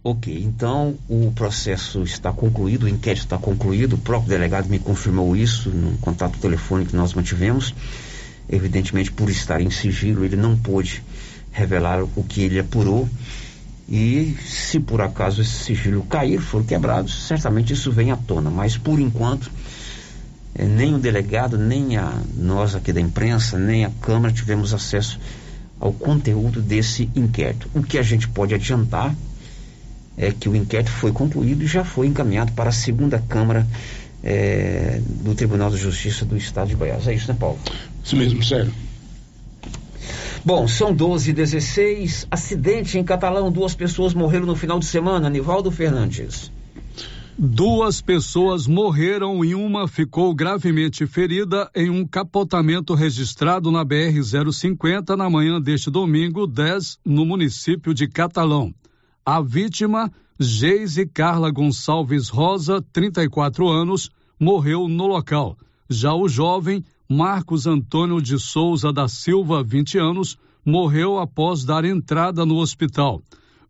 [0.08, 5.36] Ok, então o processo está concluído, o inquérito está concluído, o próprio delegado me confirmou
[5.36, 7.74] isso no contato telefônico que nós mantivemos
[8.50, 11.04] evidentemente por estar em sigilo, ele não pôde
[11.52, 13.08] revelar o que ele apurou.
[13.88, 18.50] E se por acaso esse sigilo cair, for quebrado, certamente isso vem à tona.
[18.50, 19.52] Mas por enquanto,
[20.56, 25.20] eh, nem o delegado, nem a nós aqui da imprensa, nem a Câmara tivemos acesso
[25.80, 27.70] ao conteúdo desse inquérito.
[27.76, 29.14] O que a gente pode adiantar
[30.18, 33.68] é que o inquérito foi concluído e já foi encaminhado para a segunda Câmara
[34.24, 37.08] é, do Tribunal de Justiça do Estado de Goiás.
[37.08, 37.60] É isso, né, Paulo?
[38.04, 38.72] Isso mesmo, sério.
[40.44, 43.52] Bom, são 12 e 16 Acidente em Catalão.
[43.52, 45.30] Duas pessoas morreram no final de semana.
[45.30, 46.52] Nivaldo Fernandes.
[47.38, 55.30] Duas pessoas morreram e uma ficou gravemente ferida em um capotamento registrado na BR-050 na
[55.30, 58.74] manhã deste domingo 10, no município de Catalão.
[59.28, 65.58] A vítima, Geise Carla Gonçalves Rosa, 34 anos, morreu no local.
[65.90, 72.46] Já o jovem, Marcos Antônio de Souza da Silva, 20 anos, morreu após dar entrada
[72.46, 73.20] no hospital.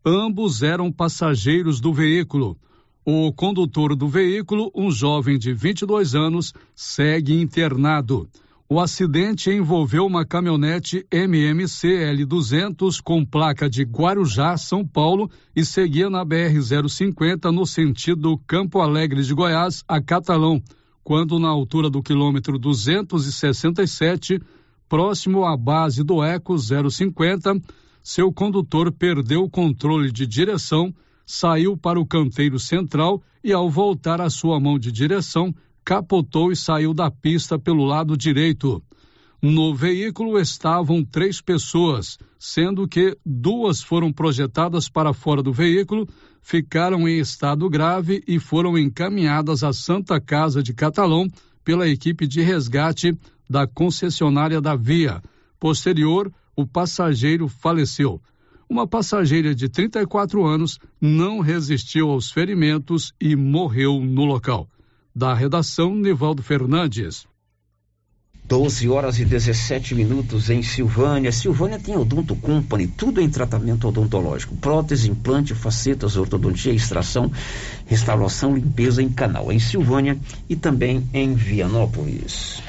[0.05, 2.57] Ambos eram passageiros do veículo.
[3.05, 8.27] O condutor do veículo, um jovem de 22 anos, segue internado.
[8.67, 16.09] O acidente envolveu uma caminhonete MMC L200 com placa de Guarujá, São Paulo, e seguia
[16.09, 20.59] na BR-050 no sentido Campo Alegre de Goiás a Catalão,
[21.03, 24.41] quando na altura do quilômetro 267,
[24.89, 27.61] próximo à base do Eco 050,
[28.01, 30.91] seu condutor perdeu o controle de direção,
[31.23, 35.53] saiu para o canteiro central e, ao voltar a sua mão de direção,
[35.85, 38.81] capotou e saiu da pista pelo lado direito.
[39.39, 46.07] No veículo estavam três pessoas, sendo que duas foram projetadas para fora do veículo,
[46.41, 51.29] ficaram em estado grave e foram encaminhadas à Santa Casa de Catalão
[51.63, 53.15] pela equipe de resgate
[53.47, 55.21] da concessionária da via.
[55.59, 58.19] Posterior, o passageiro faleceu.
[58.67, 64.67] Uma passageira de 34 anos não resistiu aos ferimentos e morreu no local.
[65.17, 67.25] Da redação, Nivaldo Fernandes.
[68.43, 71.31] 12 horas e 17 minutos em Silvânia.
[71.31, 77.31] Silvânia tem Odonto Company, tudo em tratamento odontológico: prótese, implante, facetas, ortodontia, extração,
[77.85, 79.53] restauração, limpeza em canal.
[79.53, 80.19] Em Silvânia
[80.49, 82.61] e também em Vianópolis.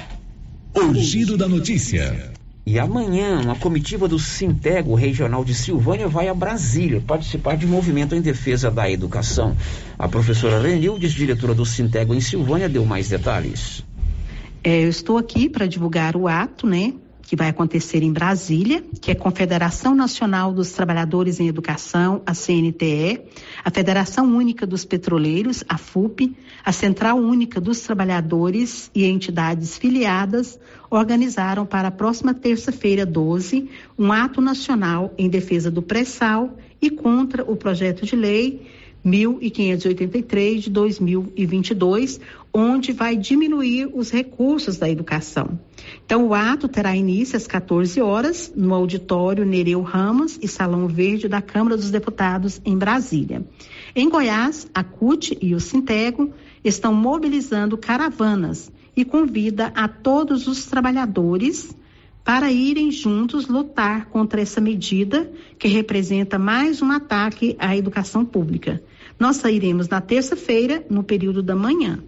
[0.72, 2.35] O giro da notícia.
[2.68, 7.68] E amanhã, uma comitiva do Sintego Regional de Silvânia vai a Brasília participar de um
[7.68, 9.56] movimento em defesa da educação.
[9.96, 13.84] A professora Renildes, diretora do Sintego em Silvânia, deu mais detalhes.
[14.64, 16.94] É, eu estou aqui para divulgar o ato, né,
[17.26, 22.32] que vai acontecer em Brasília, que é a Confederação Nacional dos Trabalhadores em Educação, a
[22.32, 23.20] CNTE,
[23.64, 30.58] a Federação Única dos Petroleiros, a FUP, a Central Única dos Trabalhadores e entidades filiadas
[30.88, 37.42] organizaram para a próxima terça-feira, 12, um ato nacional em defesa do pré-sal e contra
[37.42, 42.20] o projeto de lei 1583 de 2022,
[42.52, 45.60] onde vai diminuir os recursos da educação.
[46.04, 51.28] Então, o ato terá início às 14 horas no auditório Nereu Ramos e Salão Verde
[51.28, 53.46] da Câmara dos Deputados em Brasília.
[53.94, 56.32] Em Goiás, a CUT e o Sintego
[56.64, 61.76] estão mobilizando caravanas e convida a todos os trabalhadores
[62.26, 68.82] para irem juntos lutar contra essa medida que representa mais um ataque à educação pública.
[69.18, 71.98] Nós sairemos na terça-feira, no período da manhã.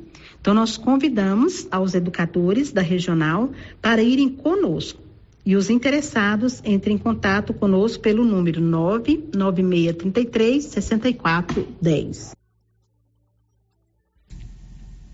[0.41, 5.01] Então, nós convidamos aos educadores da regional para irem conosco.
[5.45, 12.37] E os interessados entrem em contato conosco pelo número 99633 6410.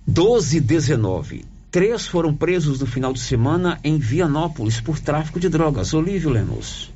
[0.06, 1.44] 12 19.
[1.70, 5.92] Três foram presos no final de semana em Vianópolis por tráfico de drogas.
[5.92, 6.93] Olívio Lemos.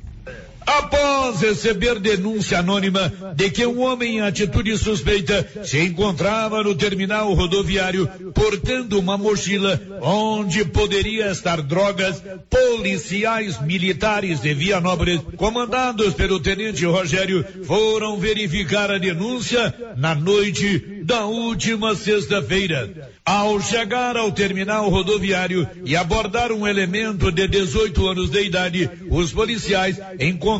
[0.77, 7.33] Após receber denúncia anônima de que um homem em atitude suspeita se encontrava no terminal
[7.33, 16.85] rodoviário portando uma mochila onde poderia estar drogas, policiais militares de Vianópolis, comandados pelo tenente
[16.85, 23.09] Rogério, foram verificar a denúncia na noite da última sexta-feira.
[23.25, 29.31] Ao chegar ao terminal rodoviário e abordar um elemento de 18 anos de idade, os
[29.31, 30.58] policiais encontraram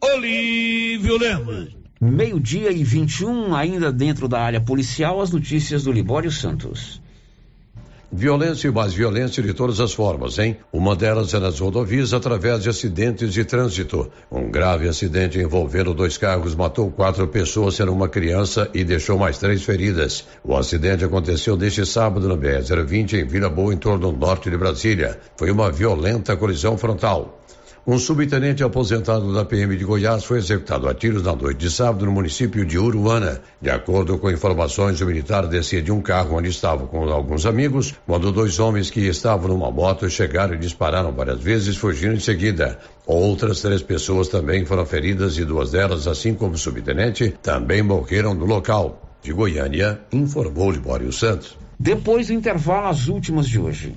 [0.00, 1.68] Olívio Lemos.
[2.00, 7.00] Meio-dia e 21, ainda dentro da área policial, as notícias do Libório Santos.
[8.14, 10.58] Violência e mais violência de todas as formas, hein?
[10.70, 14.12] Uma delas é nas rodovias através de acidentes de trânsito.
[14.30, 19.38] Um grave acidente envolvendo dois carros matou quatro pessoas, sendo uma criança, e deixou mais
[19.38, 20.26] três feridas.
[20.44, 24.58] O acidente aconteceu neste sábado no BR-020 em Vila Boa, em torno do norte de
[24.58, 25.18] Brasília.
[25.38, 27.41] Foi uma violenta colisão frontal.
[27.84, 32.06] Um subtenente aposentado da PM de Goiás foi executado a tiros na noite de sábado
[32.06, 33.40] no município de Uruana.
[33.60, 37.92] De acordo com informações, o militar descia de um carro onde estava com alguns amigos,
[38.06, 42.78] quando dois homens que estavam numa moto chegaram e dispararam várias vezes, fugindo em seguida.
[43.04, 48.32] Outras três pessoas também foram feridas e duas delas, assim como o subtenente, também morreram
[48.32, 49.18] no local.
[49.20, 51.58] De Goiânia, informou Libório Santos.
[51.80, 53.96] Depois do intervalo, as últimas de hoje.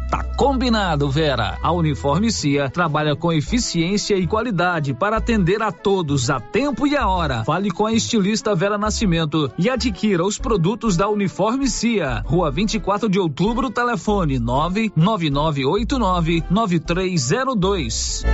[0.11, 1.57] Tá combinado, Vera.
[1.63, 6.97] A Uniforme Cia trabalha com eficiência e qualidade para atender a todos a tempo e
[6.97, 7.45] a hora.
[7.45, 12.21] Fale com a estilista Vera Nascimento e adquira os produtos da Uniforme Cia.
[12.25, 18.25] Rua 24 de Outubro, telefone 99989 9302.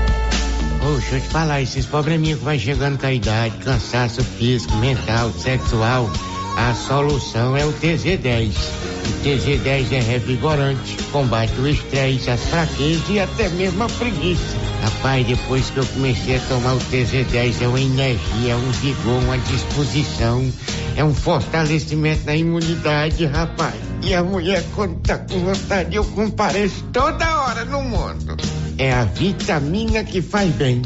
[0.82, 4.76] Ô, deixa eu te falar, esses probleminhas que vai chegando com a idade, cansaço físico,
[4.78, 6.10] mental, sexual,
[6.58, 8.52] a solução é o TZ10.
[8.52, 14.58] O TZ10 é revigorante, combate o estresse, as fraquezas e até mesmo a preguiça.
[14.82, 19.38] Rapaz, depois que eu comecei a tomar o TZ10 é uma energia, um vigor, uma
[19.38, 20.52] disposição,
[20.96, 23.76] é um fortalecimento na imunidade, rapaz.
[24.04, 28.36] E a mulher quando tá com vontade eu compareço toda hora no mundo.
[28.80, 30.82] É a vitamina que faz bem.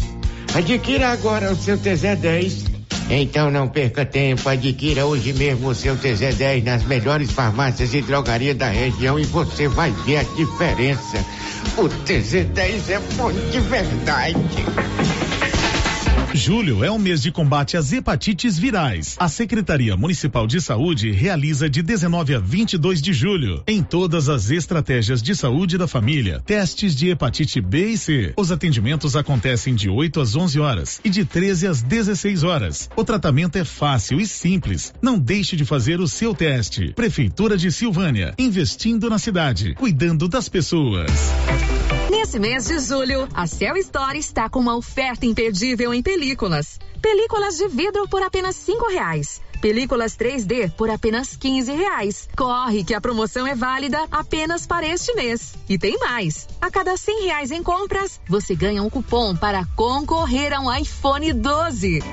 [0.53, 2.70] Adquira agora o seu TZ10
[3.19, 8.55] então não perca tempo, adquira hoje mesmo o seu TZ10 nas melhores farmácias e drogarias
[8.55, 11.17] da região e você vai ver a diferença.
[11.77, 14.37] O TZ10 é bom de verdade.
[16.33, 19.17] Julho é o mês de combate às hepatites virais.
[19.19, 24.49] A Secretaria Municipal de Saúde realiza de 19 a 22 de julho, em todas as
[24.49, 28.33] estratégias de saúde da família, testes de hepatite B e C.
[28.37, 32.89] Os atendimentos acontecem de 8 às 11 horas e de 13 às 16 horas.
[32.95, 34.93] O tratamento é fácil e simples.
[35.01, 36.93] Não deixe de fazer o seu teste.
[36.93, 41.11] Prefeitura de Silvânia, investindo na cidade, cuidando das pessoas.
[42.11, 46.77] Nesse mês de julho, a Cell Store está com uma oferta imperdível em películas.
[47.01, 49.41] Películas de vidro por apenas cinco reais.
[49.61, 52.27] Películas 3D por apenas 15 reais.
[52.35, 55.53] Corre que a promoção é válida apenas para este mês.
[55.69, 56.49] E tem mais.
[56.59, 61.31] A cada 100 reais em compras, você ganha um cupom para concorrer a um iPhone
[61.31, 62.03] 12.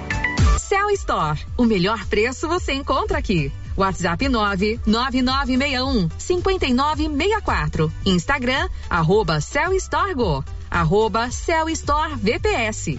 [0.58, 1.38] Cell Store.
[1.56, 3.52] O melhor preço você encontra aqui.
[3.76, 7.92] WhatsApp 99961 5964.
[8.04, 10.44] Instagram, arroba Cell Store Go.
[10.70, 12.98] Arroba Cell Store VPS.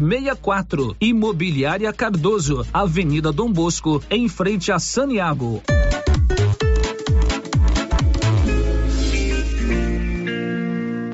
[0.00, 0.96] 64.
[1.00, 5.62] Imobiliária Cardoso, Avenida Dom Bosco, em frente a Saniago.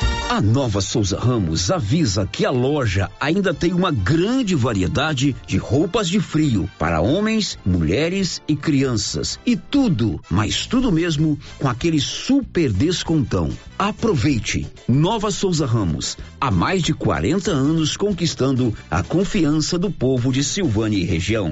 [0.31, 6.07] A Nova Souza Ramos avisa que a loja ainda tem uma grande variedade de roupas
[6.07, 9.37] de frio para homens, mulheres e crianças.
[9.45, 13.49] E tudo, mas tudo mesmo, com aquele super descontão.
[13.77, 14.65] Aproveite!
[14.87, 20.97] Nova Souza Ramos, há mais de 40 anos conquistando a confiança do povo de Silvânia
[20.97, 21.51] e região.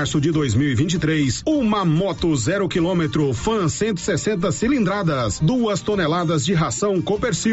[0.01, 7.49] março de 2023, uma moto zero quilômetro, fan 160 cilindradas, duas toneladas de ração Copercil.